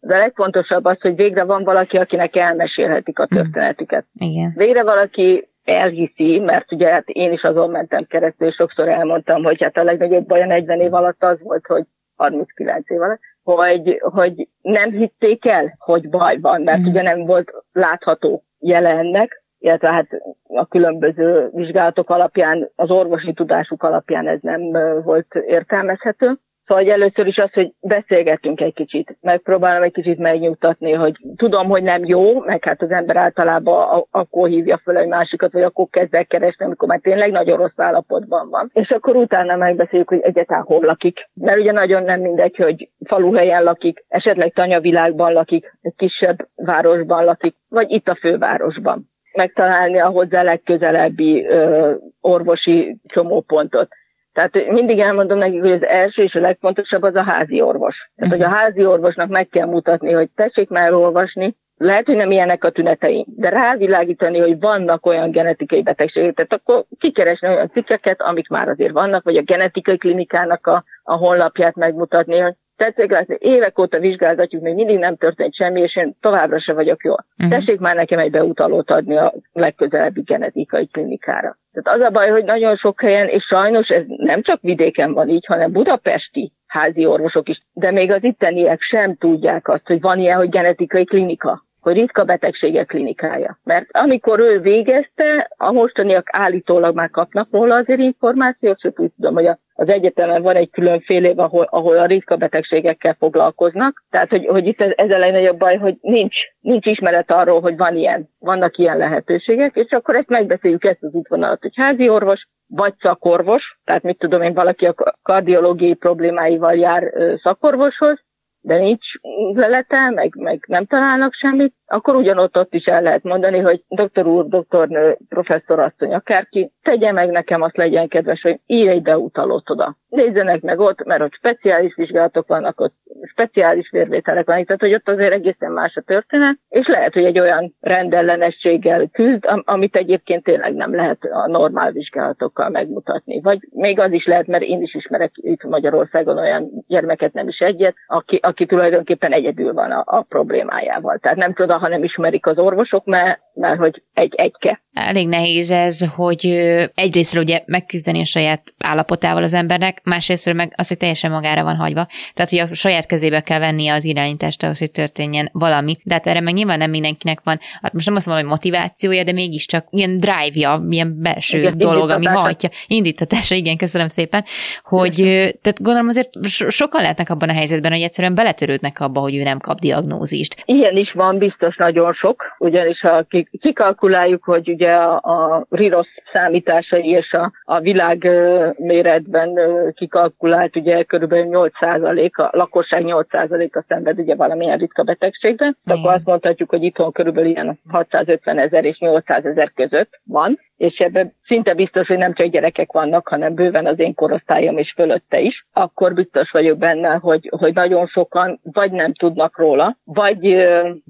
de 0.00 0.14
a 0.14 0.18
legfontosabb 0.18 0.84
az, 0.84 1.00
hogy 1.00 1.14
végre 1.14 1.44
van 1.44 1.64
valaki, 1.64 1.96
akinek 1.96 2.36
elmesélhetik 2.36 3.18
a 3.18 3.26
hmm. 3.28 3.38
történetüket. 3.38 4.04
Igen. 4.14 4.52
Végre 4.56 4.82
valaki 4.82 5.48
elhiszi, 5.64 6.38
mert 6.38 6.72
ugye 6.72 6.90
hát 6.90 7.08
én 7.08 7.32
is 7.32 7.42
azon 7.42 7.70
mentem 7.70 8.04
keresztül, 8.08 8.52
sokszor 8.52 8.88
elmondtam, 8.88 9.42
hogy 9.42 9.62
hát 9.62 9.76
a 9.76 9.82
legnagyobb 9.82 10.26
baj 10.26 10.42
a 10.42 10.46
40 10.46 10.80
év 10.80 10.94
alatt 10.94 11.22
az 11.24 11.38
volt, 11.42 11.66
hogy 11.66 11.84
39 12.16 12.90
év 12.90 13.00
alatt, 13.00 13.20
hogy, 13.42 14.00
hogy 14.00 14.48
nem 14.62 14.90
hitték 14.90 15.46
el, 15.46 15.74
hogy 15.78 16.08
baj 16.08 16.38
van, 16.40 16.62
mert 16.62 16.80
mm. 16.80 16.86
ugye 16.86 17.02
nem 17.02 17.24
volt 17.24 17.52
látható 17.72 18.44
jelennek, 18.58 19.43
illetve 19.64 19.92
hát 19.92 20.06
a 20.46 20.66
különböző 20.66 21.50
vizsgálatok 21.52 22.10
alapján, 22.10 22.70
az 22.76 22.90
orvosi 22.90 23.32
tudásuk 23.32 23.82
alapján 23.82 24.28
ez 24.28 24.38
nem 24.42 24.60
volt 25.04 25.34
értelmezhető. 25.46 26.38
Szóval 26.66 26.82
hogy 26.82 26.92
először 26.92 27.26
is 27.26 27.36
az, 27.36 27.52
hogy 27.52 27.72
beszélgetünk 27.80 28.60
egy 28.60 28.74
kicsit, 28.74 29.16
megpróbálom 29.20 29.82
egy 29.82 29.92
kicsit 29.92 30.18
megnyugtatni, 30.18 30.92
hogy 30.92 31.16
tudom, 31.36 31.68
hogy 31.68 31.82
nem 31.82 32.04
jó, 32.04 32.40
meg 32.40 32.64
hát 32.64 32.82
az 32.82 32.90
ember 32.90 33.16
általában 33.16 34.06
akkor 34.10 34.48
hívja 34.48 34.80
fel 34.84 34.96
egy 34.96 35.08
másikat, 35.08 35.52
vagy 35.52 35.62
akkor 35.62 35.86
kezd 35.90 36.14
el 36.14 36.26
keresni, 36.26 36.64
amikor 36.64 36.88
már 36.88 37.00
tényleg 37.02 37.30
nagyon 37.30 37.56
rossz 37.56 37.78
állapotban 37.78 38.48
van. 38.50 38.70
És 38.72 38.90
akkor 38.90 39.16
utána 39.16 39.56
megbeszéljük, 39.56 40.08
hogy 40.08 40.20
egyáltalán 40.20 40.62
hol 40.62 40.84
lakik. 40.84 41.28
Mert 41.34 41.58
ugye 41.58 41.72
nagyon 41.72 42.02
nem 42.02 42.20
mindegy, 42.20 42.56
hogy 42.56 42.90
faluhelyen 43.06 43.62
lakik, 43.62 44.04
esetleg 44.08 44.52
tanyavilágban 44.52 45.32
lakik, 45.32 45.78
egy 45.80 45.94
kisebb 45.96 46.48
városban 46.54 47.24
lakik, 47.24 47.56
vagy 47.68 47.90
itt 47.90 48.08
a 48.08 48.18
fővárosban. 48.20 49.12
Megtalálni 49.36 50.00
a 50.00 50.08
hozzá 50.08 50.42
legközelebbi 50.42 51.46
ö, 51.46 51.92
orvosi 52.20 52.96
csomópontot 53.04 53.88
tehát 54.34 54.70
mindig 54.70 54.98
elmondom 54.98 55.38
nekik, 55.38 55.60
hogy 55.60 55.72
az 55.72 55.84
első 55.84 56.22
és 56.22 56.34
a 56.34 56.40
legfontosabb 56.40 57.02
az 57.02 57.14
a 57.14 57.22
házi 57.22 57.60
orvos. 57.60 58.10
Tehát, 58.16 58.32
hogy 58.32 58.42
a 58.42 58.48
mhm. 58.48 58.56
házi 58.56 58.84
orvosnak 58.86 59.28
meg 59.28 59.48
kell 59.48 59.66
mutatni, 59.66 60.12
hogy 60.12 60.28
tessék 60.34 60.68
már 60.68 60.92
olvasni, 60.92 61.56
lehet, 61.76 62.06
hogy 62.06 62.16
nem 62.16 62.30
ilyenek 62.30 62.64
a 62.64 62.70
tüneteim, 62.70 63.24
de 63.26 63.48
rávilágítani, 63.48 64.38
hogy 64.38 64.60
vannak 64.60 65.06
olyan 65.06 65.30
genetikai 65.30 65.82
betegségek, 65.82 66.34
tehát 66.34 66.52
akkor 66.52 66.84
kikeresni 66.98 67.48
olyan 67.48 67.70
cikkeket, 67.70 68.22
amik 68.22 68.48
már 68.48 68.68
azért 68.68 68.92
vannak, 68.92 69.24
vagy 69.24 69.36
a 69.36 69.42
genetikai 69.42 69.96
klinikának 69.96 70.66
a, 70.66 70.84
a 71.02 71.16
honlapját 71.16 71.74
megmutatni, 71.74 72.38
hogy 72.38 72.54
tetszik 72.76 73.10
látni, 73.10 73.36
évek 73.38 73.78
óta 73.78 73.98
vizsgálgatjuk, 73.98 74.62
még 74.62 74.74
mindig 74.74 74.98
nem 74.98 75.16
történt 75.16 75.54
semmi, 75.54 75.80
és 75.80 75.96
én 75.96 76.16
továbbra 76.20 76.60
se 76.60 76.72
vagyok 76.72 77.04
jól. 77.04 77.26
Uh-huh. 77.38 77.58
Tessék 77.58 77.78
már 77.78 77.96
nekem 77.96 78.18
egy 78.18 78.30
beutalót 78.30 78.90
adni 78.90 79.16
a 79.16 79.34
legközelebbi 79.52 80.20
genetikai 80.20 80.86
klinikára. 80.86 81.58
Tehát 81.72 82.00
az 82.00 82.06
a 82.06 82.10
baj, 82.10 82.30
hogy 82.30 82.44
nagyon 82.44 82.76
sok 82.76 83.00
helyen, 83.00 83.28
és 83.28 83.44
sajnos 83.44 83.88
ez 83.88 84.02
nem 84.06 84.42
csak 84.42 84.60
vidéken 84.60 85.12
van 85.12 85.28
így, 85.28 85.46
hanem 85.46 85.72
budapesti 85.72 86.52
házi 86.66 87.06
orvosok 87.06 87.48
is, 87.48 87.62
de 87.72 87.90
még 87.90 88.10
az 88.10 88.24
itteniek 88.24 88.80
sem 88.80 89.16
tudják 89.16 89.68
azt, 89.68 89.86
hogy 89.86 90.00
van 90.00 90.18
ilyen, 90.18 90.36
hogy 90.36 90.48
genetikai 90.48 91.04
klinika 91.04 91.64
hogy 91.84 91.94
ritka 91.94 92.24
betegségek 92.24 92.86
klinikája. 92.86 93.58
Mert 93.64 93.86
amikor 93.90 94.40
ő 94.40 94.60
végezte, 94.60 95.50
a 95.56 95.72
mostaniak 95.72 96.26
állítólag 96.32 96.94
már 96.94 97.10
kapnak 97.10 97.48
róla 97.50 97.74
azért 97.74 98.00
információt, 98.00 98.80
sőt 98.80 99.00
úgy 99.00 99.10
tudom, 99.16 99.34
hogy 99.34 99.46
az 99.74 99.88
egyetemen 99.88 100.42
van 100.42 100.56
egy 100.56 100.70
különféle 100.70 101.28
év, 101.28 101.38
ahol, 101.38 101.68
ahol 101.70 101.98
a 101.98 102.06
ritka 102.06 102.36
betegségekkel 102.36 103.16
foglalkoznak. 103.18 104.04
Tehát, 104.10 104.28
hogy, 104.28 104.46
hogy 104.46 104.66
itt 104.66 104.80
ez, 104.80 104.90
ez 104.94 105.10
a 105.10 105.18
legnagyobb 105.18 105.58
baj, 105.58 105.76
hogy 105.76 105.96
nincs, 106.00 106.36
nincs 106.60 106.86
ismeret 106.86 107.30
arról, 107.30 107.60
hogy 107.60 107.76
van 107.76 107.96
ilyen, 107.96 108.28
vannak 108.38 108.76
ilyen 108.76 108.96
lehetőségek, 108.96 109.76
és 109.76 109.90
akkor 109.90 110.16
ezt 110.16 110.28
megbeszéljük 110.28 110.84
ezt 110.84 111.02
az 111.02 111.12
útvonalat, 111.12 111.60
hogy 111.60 111.72
házi 111.74 112.08
orvos, 112.08 112.46
vagy 112.66 112.94
szakorvos, 112.98 113.78
tehát 113.84 114.02
mit 114.02 114.18
tudom 114.18 114.42
én, 114.42 114.54
valaki 114.54 114.86
a 114.86 114.94
kardiológiai 115.22 115.94
problémáival 115.94 116.74
jár 116.74 117.12
szakorvoshoz, 117.42 118.24
de 118.64 118.78
nincs 118.78 119.06
lelete, 119.54 120.10
meg, 120.10 120.34
meg 120.38 120.64
nem 120.66 120.86
találnak 120.86 121.32
semmit, 121.32 121.74
akkor 121.86 122.14
ugyanott 122.14 122.58
ott 122.58 122.74
is 122.74 122.84
el 122.84 123.02
lehet 123.02 123.22
mondani, 123.22 123.58
hogy 123.58 123.82
doktor 123.88 124.26
úr, 124.26 124.48
doktornő, 124.48 125.16
professzor 125.28 125.78
asszony, 125.78 126.14
akárki, 126.14 126.70
tegye 126.82 127.12
meg 127.12 127.30
nekem, 127.30 127.62
azt 127.62 127.76
legyen 127.76 128.08
kedves, 128.08 128.42
hogy 128.42 128.60
írj 128.66 128.88
egy 128.88 129.02
beutalót 129.02 129.70
oda. 129.70 129.96
Nézzenek 130.08 130.60
meg 130.60 130.80
ott, 130.80 131.04
mert 131.04 131.22
ott 131.22 131.32
speciális 131.32 131.94
vizsgálatok 131.94 132.48
vannak, 132.48 132.80
ott 132.80 132.94
speciális 133.22 133.90
vérvételek 133.90 134.46
vannak, 134.46 134.66
tehát 134.66 134.80
hogy 134.80 134.94
ott 134.94 135.08
azért 135.08 135.32
egészen 135.32 135.72
más 135.72 135.96
a 135.96 136.00
történet, 136.00 136.58
és 136.68 136.86
lehet, 136.86 137.12
hogy 137.12 137.24
egy 137.24 137.38
olyan 137.38 137.74
rendellenességgel 137.80 139.08
küzd, 139.12 139.44
amit 139.64 139.96
egyébként 139.96 140.44
tényleg 140.44 140.74
nem 140.74 140.94
lehet 140.94 141.24
a 141.24 141.48
normál 141.48 141.92
vizsgálatokkal 141.92 142.68
megmutatni. 142.68 143.40
Vagy 143.40 143.58
még 143.70 144.00
az 144.00 144.12
is 144.12 144.26
lehet, 144.26 144.46
mert 144.46 144.62
én 144.62 144.82
is 144.82 144.94
ismerek 144.94 145.32
itt 145.34 145.62
Magyarországon 145.62 146.38
olyan 146.38 146.70
gyermeket, 146.86 147.32
nem 147.32 147.48
is 147.48 147.58
egyet, 147.58 147.94
aki, 148.06 148.38
aki 148.54 148.66
tulajdonképpen 148.66 149.32
egyedül 149.32 149.72
van 149.72 149.90
a, 149.90 150.02
a 150.06 150.22
problémájával. 150.22 151.18
Tehát 151.18 151.36
nem 151.36 151.54
csoda, 151.54 151.78
ha 151.78 151.88
nem 151.88 152.04
ismerik 152.04 152.46
az 152.46 152.58
orvosok, 152.58 153.04
mert, 153.04 153.40
mert 153.54 153.78
hogy 153.78 154.02
egy 154.14 154.34
egyke. 154.36 154.82
Elég 154.92 155.28
nehéz 155.28 155.70
ez, 155.70 156.14
hogy 156.16 156.46
egyrésztről 156.94 157.42
ugye 157.42 157.60
megküzdeni 157.66 158.20
a 158.20 158.24
saját 158.24 158.62
állapotával 158.84 159.42
az 159.42 159.54
embernek, 159.54 160.00
másrésztről 160.04 160.54
meg 160.54 160.72
az, 160.76 160.88
hogy 160.88 160.96
teljesen 160.96 161.30
magára 161.30 161.62
van 161.62 161.76
hagyva. 161.76 162.06
Tehát, 162.34 162.50
hogy 162.50 162.58
a 162.58 162.74
saját 162.74 163.06
kezébe 163.06 163.40
kell 163.40 163.58
vennie 163.58 163.94
az 163.94 164.04
irányítást 164.04 164.62
ahhoz, 164.62 164.78
hogy 164.78 164.90
történjen 164.90 165.48
valami. 165.52 165.94
De 166.04 166.14
hát 166.14 166.26
erre 166.26 166.40
meg 166.40 166.54
nyilván 166.54 166.78
nem 166.78 166.90
mindenkinek 166.90 167.40
van, 167.44 167.58
hát 167.82 167.92
most 167.92 168.06
nem 168.06 168.14
azt 168.14 168.26
mondom, 168.26 168.44
hogy 168.44 168.54
motivációja, 168.54 169.24
de 169.24 169.32
mégiscsak 169.32 169.86
ilyen 169.90 170.16
drive-ja, 170.16 170.82
ilyen 170.88 171.20
belső 171.20 171.58
igen, 171.58 171.78
dolog, 171.78 172.10
ami 172.10 172.24
hajtja. 172.24 172.68
Indítatása, 172.86 173.54
igen, 173.54 173.76
köszönöm 173.76 174.08
szépen. 174.08 174.44
Hogy, 174.82 175.14
tehát 175.62 175.82
gondolom 175.82 176.08
azért 176.08 176.30
sokan 176.68 177.00
lehetnek 177.00 177.30
abban 177.30 177.48
a 177.48 177.54
helyzetben, 177.54 177.92
hogy 177.92 178.00
egyszerűen 178.00 178.34
beletörődnek 178.34 179.00
abba, 179.00 179.20
hogy 179.20 179.36
ő 179.36 179.42
nem 179.42 179.58
kap 179.58 179.78
diagnózist. 179.78 180.62
Ilyen 180.64 180.96
is 180.96 181.12
van, 181.12 181.38
biztos 181.38 181.76
nagyon 181.76 182.12
sok, 182.12 182.42
ugyanis 182.58 183.00
ha 183.00 183.26
kikalkuláljuk, 183.60 184.44
hogy 184.44 184.68
ugye 184.68 184.92
a, 184.92 185.14
a 185.14 185.66
RIROS 185.70 186.08
számításai 186.32 187.08
és 187.08 187.32
a, 187.32 187.52
a 187.62 187.80
világ 187.80 188.28
méretben 188.76 189.58
kikalkulált, 189.94 190.76
ugye 190.76 191.02
körülbelül 191.02 191.70
8% 191.80 192.32
a 192.32 192.48
lakosság 192.56 193.02
8%-a 193.06 193.84
szenved 193.88 194.18
ugye 194.18 194.34
valamilyen 194.34 194.78
ritka 194.78 195.02
betegségben, 195.02 195.76
akkor 195.86 196.12
azt 196.12 196.24
mondhatjuk, 196.24 196.70
hogy 196.70 196.82
itthon 196.82 197.12
körülbelül 197.12 197.50
ilyen 197.50 197.78
650 197.88 198.58
ezer 198.58 198.84
és 198.84 198.98
800 198.98 199.44
ezer 199.44 199.72
között 199.74 200.20
van, 200.24 200.58
és 200.76 200.98
ebben 200.98 201.34
szinte 201.46 201.74
biztos, 201.74 202.06
hogy 202.06 202.18
nem 202.18 202.34
csak 202.34 202.46
gyerekek 202.46 202.92
vannak, 202.92 203.28
hanem 203.28 203.54
bőven 203.54 203.86
az 203.86 203.98
én 203.98 204.14
korosztályom 204.14 204.78
is 204.78 204.92
fölötte 204.92 205.40
is, 205.40 205.66
akkor 205.72 206.14
biztos 206.14 206.50
vagyok 206.50 206.78
benne, 206.78 207.08
hogy, 207.08 207.50
hogy 207.58 207.74
nagyon 207.74 208.06
sokan 208.06 208.60
vagy 208.62 208.92
nem 208.92 209.12
tudnak 209.12 209.58
róla, 209.58 209.96
vagy 210.04 210.56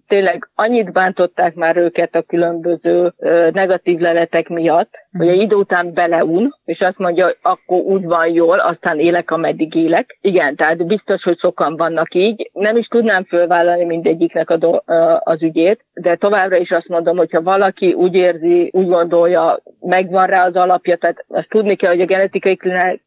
tényleg 0.09 0.49
annyit 0.55 0.93
bántották 0.93 1.55
már 1.55 1.77
őket 1.77 2.15
a 2.15 2.24
különböző 2.27 3.13
negatív 3.53 3.99
leletek 3.99 4.49
miatt, 4.49 4.91
hogy 5.19 5.29
egy 5.29 5.41
idő 5.41 5.57
után 5.57 5.93
beleun, 5.93 6.55
és 6.65 6.81
azt 6.81 6.99
mondja, 6.99 7.25
hogy 7.25 7.37
akkor 7.43 7.79
úgy 7.79 8.05
van 8.05 8.29
jól, 8.29 8.59
aztán 8.59 8.99
élek, 8.99 9.31
ameddig 9.31 9.75
élek. 9.75 10.19
Igen, 10.21 10.57
tehát 10.57 10.87
biztos, 10.87 11.23
hogy 11.23 11.39
sokan 11.39 11.77
vannak 11.77 12.15
így. 12.15 12.51
Nem 12.53 12.77
is 12.77 12.87
tudnám 12.87 13.25
fölvállalni 13.25 13.85
mindegyiknek 13.85 14.51
a 14.51 14.57
do, 14.57 14.77
az 15.19 15.43
ügyét, 15.43 15.85
de 15.95 16.17
továbbra 16.17 16.57
is 16.57 16.71
azt 16.71 16.89
mondom, 16.89 17.17
hogyha 17.17 17.43
valaki 17.43 17.93
úgy 17.93 18.15
érzi, 18.15 18.71
úgy 18.73 18.89
gondolja, 18.89 19.61
megvan 19.81 20.27
rá 20.27 20.47
az 20.47 20.55
alapja, 20.55 20.97
tehát 20.97 21.25
azt 21.29 21.49
tudni 21.49 21.77
kell, 21.77 21.91
hogy 21.91 22.01
a 22.01 22.07
genetikai 22.07 22.57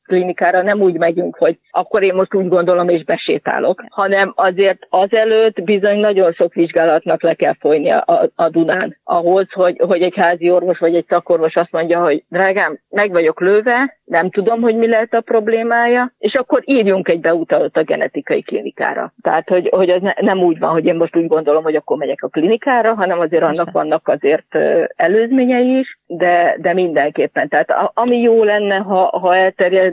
klinikára 0.07 0.61
nem 0.61 0.81
úgy 0.81 0.97
megyünk, 0.97 1.35
hogy 1.35 1.57
akkor 1.71 2.03
én 2.03 2.13
most 2.13 2.33
úgy 2.33 2.47
gondolom 2.47 2.89
és 2.89 3.03
besétálok, 3.03 3.83
hanem 3.89 4.33
azért 4.35 4.87
azelőtt 4.89 5.63
bizony 5.63 5.99
nagyon 5.99 6.31
sok 6.31 6.53
vizsgálatnak 6.53 7.21
le 7.21 7.33
kell 7.33 7.55
folyni 7.59 7.91
a, 7.91 8.29
a 8.35 8.49
Dunán, 8.49 8.97
ahhoz, 9.03 9.51
hogy, 9.51 9.81
hogy 9.87 10.01
egy 10.01 10.15
házi 10.15 10.49
orvos 10.49 10.79
vagy 10.79 10.95
egy 10.95 11.05
szakorvos 11.09 11.55
azt 11.55 11.71
mondja, 11.71 11.99
hogy 11.99 12.23
drágám, 12.29 12.79
meg 12.89 13.11
vagyok 13.11 13.39
lőve, 13.39 13.97
nem 14.07 14.29
tudom, 14.29 14.61
hogy 14.61 14.75
mi 14.75 14.87
lehet 14.87 15.13
a 15.13 15.21
problémája, 15.21 16.13
és 16.17 16.33
akkor 16.33 16.61
írjunk 16.65 17.07
egy 17.07 17.19
beutalót 17.19 17.77
a 17.77 17.83
genetikai 17.83 18.41
klinikára. 18.41 19.13
Tehát, 19.21 19.49
hogy, 19.49 19.69
hogy 19.71 19.89
az 19.89 20.01
ne, 20.01 20.13
nem 20.21 20.39
úgy 20.39 20.59
van, 20.59 20.71
hogy 20.71 20.85
én 20.85 20.95
most 20.95 21.15
úgy 21.15 21.27
gondolom, 21.27 21.63
hogy 21.63 21.75
akkor 21.75 21.97
megyek 21.97 22.23
a 22.23 22.27
klinikára, 22.27 22.93
hanem 22.93 23.19
azért 23.19 23.43
Persze. 23.43 23.61
annak 23.61 23.73
vannak 23.73 24.07
azért 24.07 24.57
előzményei 24.95 25.77
is, 25.77 25.99
de, 26.05 26.55
de 26.59 26.73
mindenképpen. 26.73 27.47
Tehát 27.47 27.91
ami 27.93 28.17
jó 28.17 28.43
lenne, 28.43 28.75
ha, 28.75 29.17
ha 29.21 29.35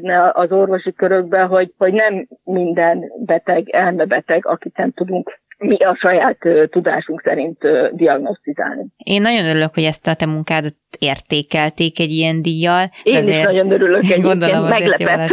elterjedne 0.05 0.31
az 0.35 0.53
orvosi 0.53 0.93
körökbe, 0.93 1.43
hogy, 1.43 1.73
hogy 1.79 1.93
nem 1.93 2.29
minden 2.45 3.12
beteg 3.25 3.69
elmebeteg, 3.69 4.47
akit 4.47 4.77
nem 4.77 4.90
tudunk 4.90 5.43
mi 5.59 5.77
a 5.77 5.97
saját 6.01 6.38
tudásunk 6.71 7.23
szerint 7.25 7.59
diagnosztizálni. 7.93 8.87
Én 8.97 9.21
nagyon 9.21 9.45
örülök, 9.45 9.75
hogy 9.75 9.83
ezt 9.83 10.07
a 10.07 10.14
te 10.14 10.27
munkádat 10.27 10.75
értékelték 10.98 12.00
egy 12.00 12.11
ilyen 12.11 12.42
díjjal. 12.42 12.90
Én 13.02 13.16
azért 13.16 13.38
is 13.38 13.44
nagyon 13.44 13.70
örülök 13.70 14.02
egyébként, 14.04 14.22
gondolom, 14.22 14.64
meglepett. 14.64 15.33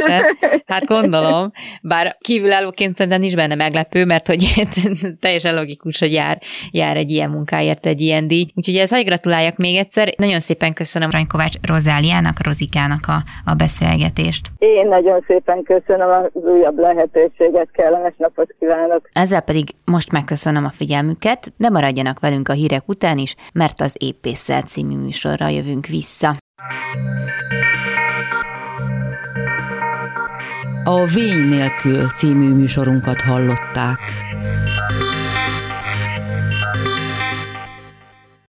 Hát 0.66 0.86
gondolom, 0.86 1.52
bár 1.82 2.18
kívülállóként 2.20 2.94
szerintem 2.94 3.22
nincs 3.22 3.36
benne 3.36 3.56
meglepő, 3.56 4.06
mert 4.06 4.28
hogy 4.28 4.68
teljesen 5.20 5.56
logikus, 5.56 6.00
hogy 6.00 6.14
jár, 6.14 6.42
jár 6.72 6.98
egy 6.98 7.12
ilyen 7.12 7.30
munkáért 7.30 7.86
egy 7.86 8.02
ilyen 8.02 8.28
díj. 8.28 8.46
Úgyhogy 8.56 8.76
ez 8.76 8.90
hogy 8.90 9.06
gratuláljak 9.06 9.58
még 9.58 9.76
egyszer. 9.76 10.14
Nagyon 10.18 10.40
szépen 10.40 10.74
köszönöm 10.74 11.10
Ranykovács 11.10 11.56
Rozáliának, 11.68 12.46
Rozikának 12.46 13.04
a, 13.08 13.50
a 13.52 13.54
beszélgetést. 13.54 14.48
Én 14.58 14.88
nagyon 14.88 15.24
szépen 15.28 15.64
köszönöm 15.64 16.10
az 16.10 16.44
újabb 16.44 16.80
lehetőséget, 16.80 17.70
kellemes 17.72 18.14
napot 18.18 18.56
kívánok. 18.60 19.10
Ezzel 19.14 19.42
pedig 19.42 19.68
most 19.86 20.12
megköszönöm 20.12 20.66
a 20.66 20.70
figyelmüket, 20.70 21.54
de 21.58 21.70
maradjanak 21.70 22.20
velünk 22.20 22.48
a 22.48 22.54
hírek 22.54 22.88
után 22.88 23.18
is, 23.18 23.36
mert 23.54 23.82
az 23.82 23.96
Épészel 24.00 24.62
című 24.62 24.96
műsorra 24.96 25.50
jövünk 25.52 25.86
vissza. 25.86 26.38
A 30.84 31.06
Vény 31.06 31.48
nélkül 31.48 32.10
című 32.10 32.54
műsorunkat 32.54 33.22
hallották. 33.22 34.00